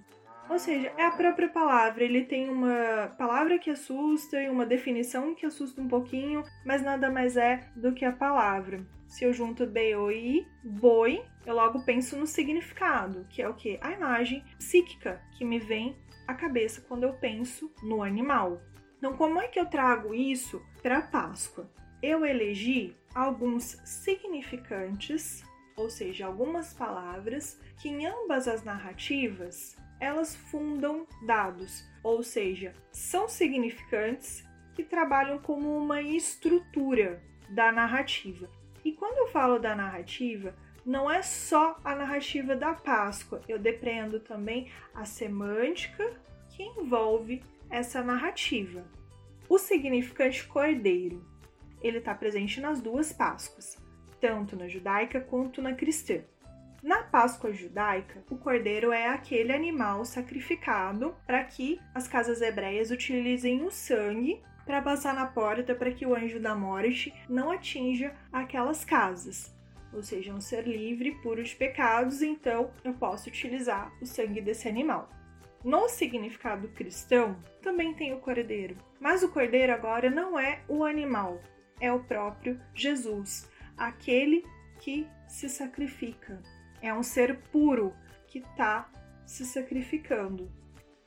Ou 0.50 0.60
seja, 0.60 0.92
é 0.98 1.06
a 1.06 1.12
própria 1.12 1.48
palavra. 1.48 2.04
Ele 2.04 2.26
tem 2.26 2.50
uma 2.50 3.14
palavra 3.18 3.58
que 3.58 3.70
assusta 3.70 4.42
e 4.42 4.50
uma 4.50 4.66
definição 4.66 5.34
que 5.34 5.46
assusta 5.46 5.82
um 5.82 5.88
pouquinho, 5.88 6.44
mas 6.66 6.82
nada 6.82 7.10
mais 7.10 7.38
é 7.38 7.70
do 7.76 7.94
que 7.94 8.04
a 8.04 8.12
palavra. 8.12 8.86
Se 9.08 9.24
eu 9.24 9.32
junto 9.32 9.66
B, 9.66 9.96
O 9.96 10.12
e 10.12 10.40
I, 10.40 10.48
boi, 10.64 11.24
eu 11.46 11.56
logo 11.56 11.86
penso 11.86 12.18
no 12.18 12.26
significado, 12.26 13.26
que 13.30 13.42
é 13.42 13.48
o 13.48 13.54
que? 13.54 13.78
A 13.82 13.92
imagem 13.92 14.44
psíquica 14.58 15.22
que 15.38 15.46
me 15.46 15.60
vem 15.60 15.96
a 16.28 16.34
cabeça 16.34 16.82
quando 16.88 17.04
eu 17.04 17.14
penso 17.14 17.72
no 17.82 18.04
animal. 18.04 18.62
Então, 18.98 19.16
como 19.18 19.40
é 19.40 19.48
que 19.48 19.60
eu 19.60 19.66
trago 19.66 20.14
isso 20.14 20.62
para 20.82 21.00
a 21.00 21.02
Páscoa? 21.02 21.70
Eu 22.02 22.26
elegi 22.26 22.96
alguns 23.14 23.78
significantes, 23.84 25.44
ou 25.76 25.90
seja, 25.90 26.26
algumas 26.26 26.74
palavras 26.74 27.60
que 27.78 27.90
em 27.90 28.06
ambas 28.06 28.48
as 28.48 28.64
narrativas 28.64 29.76
elas 30.00 30.36
fundam 30.36 31.08
dados, 31.26 31.86
ou 32.04 32.24
seja, 32.24 32.74
são 32.92 33.28
significantes 33.28 34.44
que 34.76 34.84
trabalham 34.84 35.38
como 35.40 35.78
uma 35.78 36.02
estrutura 36.02 37.22
da 37.50 37.72
narrativa. 37.72 38.50
E 38.84 38.92
quando 38.92 39.18
eu 39.20 39.28
falo 39.28 39.60
da 39.60 39.76
narrativa, 39.76 40.54
não 40.86 41.10
é 41.10 41.22
só 41.22 41.80
a 41.84 41.96
narrativa 41.96 42.56
da 42.56 42.74
Páscoa, 42.74 43.42
eu 43.48 43.58
depreendo 43.58 44.20
também 44.20 44.70
a 44.94 45.06
semântica 45.06 46.14
que 46.50 46.64
envolve 46.64 47.42
essa 47.70 48.04
narrativa. 48.04 48.84
O 49.48 49.58
significante 49.58 50.46
cordeiro, 50.46 51.26
ele 51.82 51.98
está 52.00 52.14
presente 52.14 52.60
nas 52.60 52.82
duas 52.82 53.12
Páscoas, 53.14 53.78
tanto 54.20 54.56
na 54.56 54.68
judaica 54.68 55.20
quanto 55.20 55.62
na 55.62 55.74
cristã. 55.74 56.22
Na 56.82 57.02
Páscoa 57.04 57.54
judaica, 57.54 58.22
o 58.30 58.38
cordeiro 58.38 58.92
é 58.92 59.08
aquele 59.08 59.54
animal 59.54 60.04
sacrificado 60.04 61.16
para 61.26 61.42
que 61.44 61.80
as 61.96 62.10
casas 62.10 62.42
hebreias 62.42 62.92
utilizem 62.92 63.64
o 63.64 63.72
sangue 63.72 64.42
para 64.66 64.82
passar 64.82 65.14
na 65.14 65.26
porta 65.26 65.74
para 65.74 65.92
que 65.92 66.06
o 66.06 66.14
anjo 66.14 66.40
da 66.40 66.54
morte 66.54 67.14
não 67.30 67.52
atinja 67.52 68.14
aquelas 68.32 68.84
casas. 68.84 69.54
Ou 69.94 70.02
seja, 70.02 70.34
um 70.34 70.42
ser 70.42 70.68
livre, 70.68 71.16
puro 71.22 71.44
de 71.44 71.56
pecados, 71.56 72.22
então 72.22 72.72
eu 72.84 72.94
posso 72.94 73.30
utilizar 73.30 73.94
o 74.02 74.06
sangue 74.06 74.42
desse 74.42 74.68
animal. 74.68 75.10
No 75.64 75.88
significado 75.88 76.68
cristão, 76.70 77.38
também 77.62 77.94
tem 77.94 78.14
o 78.14 78.20
cordeiro, 78.20 78.76
mas 79.00 79.24
o 79.24 79.30
cordeiro 79.30 79.72
agora 79.72 80.10
não 80.10 80.38
é 80.38 80.62
o 80.68 80.84
animal, 80.84 81.42
é 81.80 81.92
o 81.92 82.04
próprio 82.04 82.60
Jesus, 82.74 83.50
aquele 83.78 84.44
que 84.80 85.08
se 85.28 85.48
sacrifica. 85.48 86.42
É 86.82 86.94
um 86.94 87.04
ser 87.04 87.40
puro 87.52 87.94
que 88.28 88.40
está 88.40 88.90
se 89.26 89.46
sacrificando. 89.46 90.52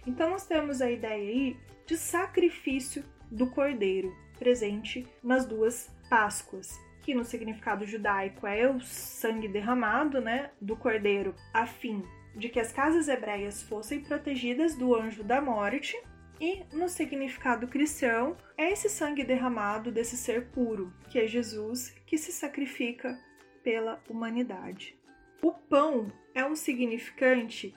Então, 0.06 0.30
nós 0.30 0.46
temos 0.46 0.80
a 0.80 0.90
ideia 0.90 1.28
aí 1.28 1.56
de 1.84 1.96
sacrifício 1.98 3.04
do 3.30 3.50
cordeiro, 3.50 4.16
presente 4.38 5.06
nas 5.22 5.44
duas 5.44 5.94
Páscoas, 6.08 6.78
que 7.06 7.14
no 7.14 7.24
significado 7.24 7.86
judaico 7.86 8.48
é 8.48 8.68
o 8.68 8.80
sangue 8.80 9.46
derramado, 9.46 10.20
né, 10.20 10.50
do 10.60 10.76
cordeiro, 10.76 11.36
a 11.54 11.64
fim 11.64 12.02
de 12.34 12.48
que 12.48 12.58
as 12.58 12.72
casas 12.72 13.06
hebreias 13.06 13.62
fossem 13.62 14.00
protegidas 14.00 14.74
do 14.74 14.92
anjo 14.92 15.22
da 15.22 15.40
morte, 15.40 15.96
e 16.40 16.64
no 16.72 16.88
significado 16.88 17.68
cristão, 17.68 18.36
é 18.58 18.72
esse 18.72 18.90
sangue 18.90 19.22
derramado 19.22 19.92
desse 19.92 20.16
ser 20.16 20.48
puro, 20.48 20.92
que 21.08 21.20
é 21.20 21.28
Jesus, 21.28 21.90
que 22.04 22.18
se 22.18 22.32
sacrifica 22.32 23.16
pela 23.62 24.02
humanidade. 24.10 24.98
O 25.40 25.52
pão 25.52 26.10
é 26.34 26.44
um 26.44 26.56
significante 26.56 27.72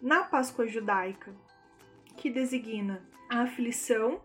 na 0.00 0.24
Páscoa 0.24 0.66
judaica 0.66 1.36
que 2.16 2.30
designa 2.30 3.06
a 3.28 3.42
aflição, 3.42 4.22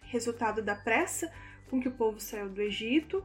resultado 0.00 0.62
da 0.62 0.74
pressa 0.74 1.30
com 1.68 1.78
que 1.78 1.88
o 1.88 1.92
povo 1.92 2.18
saiu 2.18 2.48
do 2.48 2.62
Egito, 2.62 3.22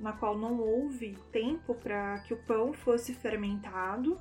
na 0.00 0.12
qual 0.12 0.36
não 0.36 0.58
houve 0.58 1.16
tempo 1.30 1.74
para 1.74 2.18
que 2.20 2.34
o 2.34 2.42
pão 2.44 2.72
fosse 2.72 3.14
fermentado, 3.14 4.20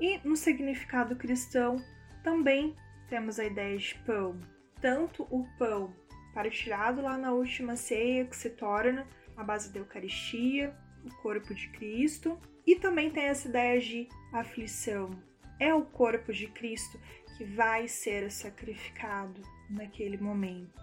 e 0.00 0.18
no 0.26 0.36
significado 0.36 1.16
cristão 1.16 1.76
também 2.22 2.74
temos 3.08 3.38
a 3.38 3.44
ideia 3.44 3.76
de 3.76 3.94
pão, 4.06 4.38
tanto 4.80 5.22
o 5.30 5.46
pão 5.58 5.94
partilhado 6.34 7.02
lá 7.02 7.16
na 7.18 7.32
última 7.32 7.76
ceia, 7.76 8.24
que 8.24 8.36
se 8.36 8.50
torna 8.50 9.06
a 9.36 9.44
base 9.44 9.72
da 9.72 9.80
Eucaristia, 9.80 10.74
o 11.04 11.22
corpo 11.22 11.54
de 11.54 11.68
Cristo, 11.68 12.38
e 12.66 12.76
também 12.76 13.10
tem 13.10 13.24
essa 13.24 13.48
ideia 13.48 13.80
de 13.80 14.08
aflição. 14.32 15.10
É 15.58 15.74
o 15.74 15.82
corpo 15.82 16.32
de 16.32 16.46
Cristo 16.48 16.98
que 17.36 17.44
vai 17.44 17.88
ser 17.88 18.30
sacrificado 18.30 19.40
naquele 19.68 20.16
momento. 20.16 20.80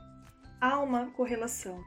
há 0.60 0.80
uma 0.80 1.08
correlação. 1.12 1.84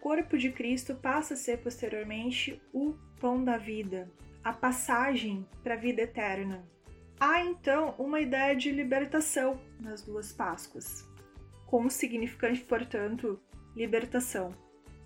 Corpo 0.00 0.38
de 0.38 0.50
Cristo 0.50 0.94
passa 0.94 1.34
a 1.34 1.36
ser 1.36 1.58
posteriormente 1.58 2.60
o 2.72 2.94
pão 3.20 3.42
da 3.42 3.56
vida, 3.56 4.10
a 4.44 4.52
passagem 4.52 5.46
para 5.62 5.74
a 5.74 5.78
vida 5.78 6.02
eterna. 6.02 6.64
Há 7.18 7.42
então 7.42 7.94
uma 7.98 8.20
ideia 8.20 8.54
de 8.54 8.70
libertação 8.70 9.60
nas 9.80 10.02
duas 10.02 10.32
Páscoas, 10.32 11.04
como 11.66 11.90
significante, 11.90 12.60
portanto, 12.60 13.40
libertação. 13.74 14.54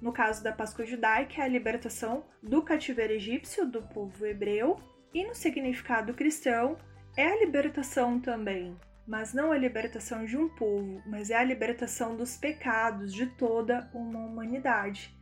No 0.00 0.12
caso 0.12 0.44
da 0.44 0.52
Páscoa 0.52 0.84
judaica, 0.84 1.40
é 1.40 1.44
a 1.44 1.48
libertação 1.48 2.24
do 2.42 2.60
cativeiro 2.62 3.14
egípcio 3.14 3.66
do 3.66 3.82
povo 3.82 4.26
hebreu, 4.26 4.78
e 5.14 5.24
no 5.24 5.34
significado 5.34 6.12
cristão, 6.12 6.76
é 7.16 7.26
a 7.26 7.38
libertação 7.38 8.20
também, 8.20 8.76
mas 9.06 9.34
não 9.34 9.52
a 9.52 9.58
libertação 9.58 10.24
de 10.24 10.36
um 10.36 10.48
povo, 10.48 11.02
mas 11.06 11.30
é 11.30 11.36
a 11.36 11.44
libertação 11.44 12.16
dos 12.16 12.36
pecados 12.36 13.12
de 13.12 13.26
toda 13.26 13.90
uma 13.92 14.20
humanidade, 14.20 15.14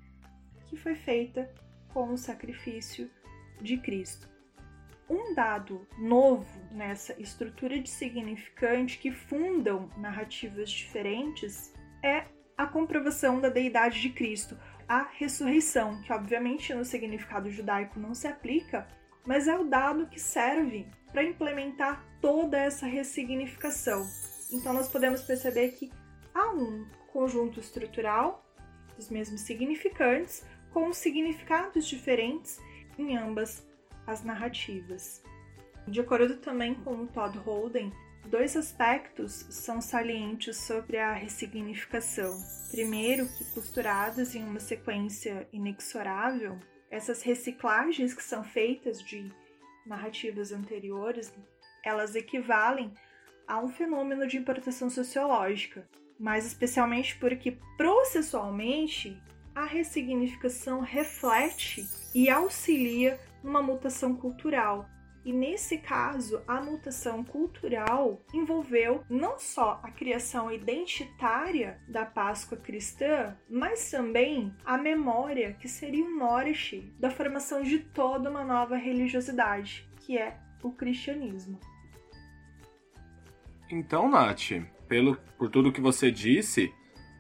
que 0.67 0.77
foi 0.77 0.95
feita 0.95 1.51
com 1.89 2.13
o 2.13 2.19
sacrifício 2.19 3.11
de 3.61 3.77
Cristo. 3.79 4.29
Um 5.09 5.35
dado 5.35 5.87
novo 5.99 6.61
nessa 6.71 7.21
estrutura 7.21 7.81
de 7.81 7.91
significante 7.91 8.99
que 8.99 9.11
fundam 9.11 9.91
narrativas 9.97 10.71
diferentes 10.71 11.75
é 12.03 12.27
a 12.57 12.67
comprovação 12.67 13.41
da 13.41 13.49
deidade 13.49 14.01
de 14.01 14.11
Cristo, 14.11 14.57
a 14.87 15.09
ressurreição, 15.19 16.01
que 16.03 16.13
obviamente 16.13 16.75
no 16.75 16.85
significado 16.85 17.51
judaico 17.51 17.99
não 17.99 18.15
se 18.15 18.29
aplica, 18.29 18.87
mas 19.27 19.49
é 19.49 19.57
o 19.57 19.65
dado 19.65 20.07
que 20.07 20.21
serve 20.21 20.87
para 21.11 21.25
implementar 21.25 22.05
toda 22.21 22.59
essa 22.59 22.87
ressignificação. 22.87 24.09
Então 24.53 24.73
nós 24.73 24.89
podemos 24.89 25.23
perceber 25.23 25.71
que 25.73 25.91
há 26.35 26.51
um 26.53 26.87
conjunto 27.13 27.61
estrutural 27.61 28.45
dos 28.97 29.11
mesmos 29.11 29.41
significantes 29.43 30.45
com 30.73 30.93
significados 30.93 31.87
diferentes 31.87 32.61
em 32.99 33.17
ambas 33.17 33.67
as 34.07 34.23
narrativas. 34.23 35.23
De 35.87 36.01
acordo 36.01 36.37
também 36.37 36.75
com 36.75 37.07
Todd 37.07 37.37
Holden, 37.39 37.93
dois 38.27 38.57
aspectos 38.57 39.47
são 39.51 39.81
salientes 39.81 40.57
sobre 40.57 40.99
a 40.99 41.13
ressignificação. 41.13 42.41
Primeiro, 42.71 43.27
que 43.27 43.45
costuradas 43.53 44.35
em 44.35 44.45
uma 44.45 44.61
sequência 44.61 45.49
inexorável, 45.53 46.59
essas 46.91 47.23
reciclagens 47.23 48.13
que 48.15 48.23
são 48.23 48.45
feitas 48.45 49.03
de 49.03 49.33
narrativas 49.87 50.53
anteriores, 50.53 51.33
elas 51.85 52.15
equivalem 52.15 52.93
a 53.47 53.59
um 53.59 53.69
fenômeno 53.69 54.27
de 54.27 54.37
importação 54.37 54.89
sociológica, 54.89 55.89
mas 56.19 56.47
especialmente 56.47 57.17
porque 57.17 57.59
processualmente 57.77 59.21
a 59.55 59.65
ressignificação 59.65 60.81
reflete 60.81 61.89
e 62.15 62.31
auxilia 62.31 63.19
numa 63.43 63.63
mutação 63.63 64.15
cultural. 64.15 64.89
E 65.25 65.33
nesse 65.33 65.77
caso, 65.79 66.43
a 66.49 66.61
mutação 66.63 67.23
cultural 67.23 68.23
envolveu 68.33 69.05
não 69.09 69.39
só 69.39 69.79
a 69.83 69.91
criação 69.91 70.51
identitária 70.51 71.79
da 71.87 72.07
Páscoa 72.07 72.57
cristã, 72.57 73.37
mas 73.49 73.91
também 73.91 74.55
a 74.65 74.79
memória 74.79 75.53
que 75.53 75.69
seria 75.69 76.05
o 76.05 76.17
norte 76.17 76.93
da 76.99 77.11
formação 77.11 77.63
de 77.63 77.81
toda 77.81 78.31
uma 78.31 78.45
nova 78.45 78.77
religiosidade, 78.77 79.87
que 80.01 80.17
é 80.17 80.39
o 80.63 80.73
cristianismo. 80.73 81.61
Então, 83.71 84.09
Nath, 84.09 84.53
pelo, 84.89 85.17
por 85.37 85.51
tudo 85.51 85.71
que 85.71 85.81
você 85.81 86.11
disse, 86.11 86.73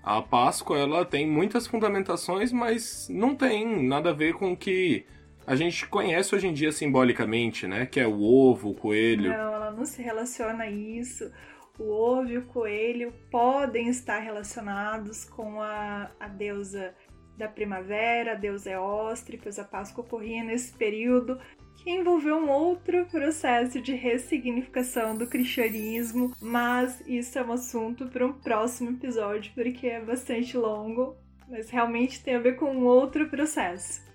a 0.02 0.22
Páscoa 0.22 0.78
ela 0.78 1.04
tem 1.04 1.26
muitas 1.26 1.66
fundamentações, 1.66 2.50
mas 2.50 3.06
não 3.10 3.36
tem 3.36 3.86
nada 3.86 4.10
a 4.10 4.14
ver 4.14 4.34
com 4.34 4.52
o 4.52 4.56
que 4.56 5.06
a 5.50 5.56
gente 5.56 5.84
conhece 5.88 6.32
hoje 6.32 6.46
em 6.46 6.52
dia 6.52 6.70
simbolicamente, 6.70 7.66
né? 7.66 7.84
Que 7.84 7.98
é 7.98 8.06
o 8.06 8.22
ovo, 8.22 8.70
o 8.70 8.74
coelho. 8.74 9.30
Não, 9.30 9.52
ela 9.52 9.72
não 9.72 9.84
se 9.84 10.00
relaciona 10.00 10.62
a 10.62 10.70
isso. 10.70 11.28
O 11.76 11.90
ovo 11.90 12.28
e 12.30 12.38
o 12.38 12.46
coelho 12.46 13.12
podem 13.32 13.88
estar 13.88 14.20
relacionados 14.20 15.24
com 15.24 15.60
a, 15.60 16.08
a 16.20 16.28
deusa 16.28 16.94
da 17.36 17.48
primavera, 17.48 18.32
a 18.32 18.34
deusa 18.36 18.70
Eostre, 18.70 19.40
pois 19.42 19.58
a 19.58 19.64
Páscoa 19.64 20.04
ocorria 20.04 20.44
nesse 20.44 20.72
período, 20.72 21.40
que 21.78 21.90
envolveu 21.90 22.36
um 22.36 22.48
outro 22.48 23.06
processo 23.06 23.80
de 23.80 23.92
ressignificação 23.92 25.16
do 25.16 25.26
cristianismo, 25.26 26.32
mas 26.40 27.02
isso 27.08 27.36
é 27.36 27.42
um 27.42 27.50
assunto 27.50 28.06
para 28.06 28.24
um 28.24 28.34
próximo 28.34 28.90
episódio, 28.90 29.50
porque 29.52 29.88
é 29.88 30.00
bastante 30.00 30.56
longo, 30.56 31.16
mas 31.48 31.70
realmente 31.70 32.22
tem 32.22 32.36
a 32.36 32.40
ver 32.40 32.54
com 32.54 32.66
um 32.66 32.84
outro 32.84 33.28
processo. 33.28 34.09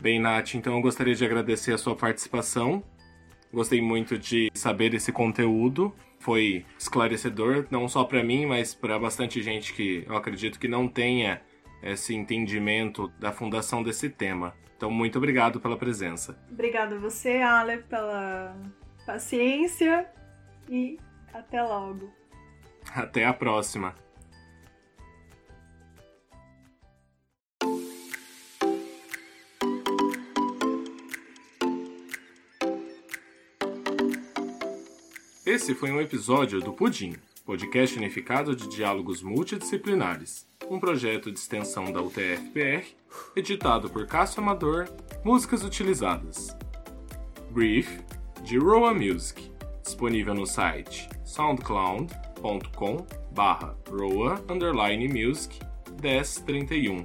Bem, 0.00 0.18
Nath, 0.18 0.54
então 0.54 0.76
eu 0.76 0.80
gostaria 0.80 1.14
de 1.14 1.22
agradecer 1.22 1.74
a 1.74 1.78
sua 1.78 1.94
participação. 1.94 2.82
Gostei 3.52 3.82
muito 3.82 4.16
de 4.16 4.50
saber 4.54 4.94
esse 4.94 5.12
conteúdo. 5.12 5.94
Foi 6.18 6.64
esclarecedor, 6.78 7.66
não 7.70 7.86
só 7.86 8.04
para 8.04 8.22
mim, 8.22 8.46
mas 8.46 8.74
para 8.74 8.98
bastante 8.98 9.42
gente 9.42 9.74
que 9.74 10.02
eu 10.06 10.16
acredito 10.16 10.58
que 10.58 10.66
não 10.66 10.88
tenha 10.88 11.42
esse 11.82 12.14
entendimento 12.14 13.08
da 13.18 13.30
fundação 13.30 13.82
desse 13.82 14.08
tema. 14.08 14.54
Então, 14.74 14.90
muito 14.90 15.18
obrigado 15.18 15.60
pela 15.60 15.76
presença. 15.76 16.42
Obrigada 16.50 16.96
a 16.96 16.98
você, 16.98 17.42
Ale, 17.42 17.82
pela 17.82 18.56
paciência 19.04 20.06
e 20.66 20.98
até 21.34 21.62
logo. 21.62 22.10
Até 22.94 23.26
a 23.26 23.34
próxima. 23.34 23.94
Esse 35.50 35.74
foi 35.74 35.90
um 35.90 36.00
episódio 36.00 36.60
do 36.60 36.72
Pudim, 36.72 37.16
podcast 37.44 37.98
unificado 37.98 38.54
de 38.54 38.68
diálogos 38.68 39.20
multidisciplinares, 39.20 40.46
um 40.70 40.78
projeto 40.78 41.32
de 41.32 41.40
extensão 41.40 41.90
da 41.90 42.00
UTF-PR, 42.00 42.86
editado 43.34 43.90
por 43.90 44.06
Cássio 44.06 44.44
Amador, 44.44 44.88
músicas 45.24 45.64
utilizadas. 45.64 46.56
Brief, 47.50 47.98
de 48.44 48.58
Roa 48.58 48.94
Music, 48.94 49.50
disponível 49.82 50.34
no 50.34 50.46
site 50.46 51.08
soundcloud.com 51.24 53.04
barra 53.32 53.76
roa 53.90 54.40
underline 54.48 55.08
music 55.08 55.58
1031. 56.00 57.04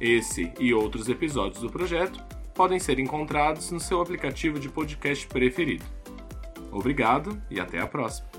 Esse 0.01 0.53
e 0.59 0.75
outros 0.75 1.09
episódios 1.09 1.63
do 1.63 1.71
projeto 1.71 2.21
podem 2.53 2.81
ser 2.81 2.99
encontrados 2.99 3.71
no 3.71 3.79
seu 3.79 4.01
aplicativo 4.01 4.59
de 4.59 4.69
podcast 4.69 5.25
preferido. 5.29 5.85
Obrigado 6.73 7.41
e 7.49 7.61
até 7.61 7.79
a 7.79 7.87
próxima! 7.87 8.32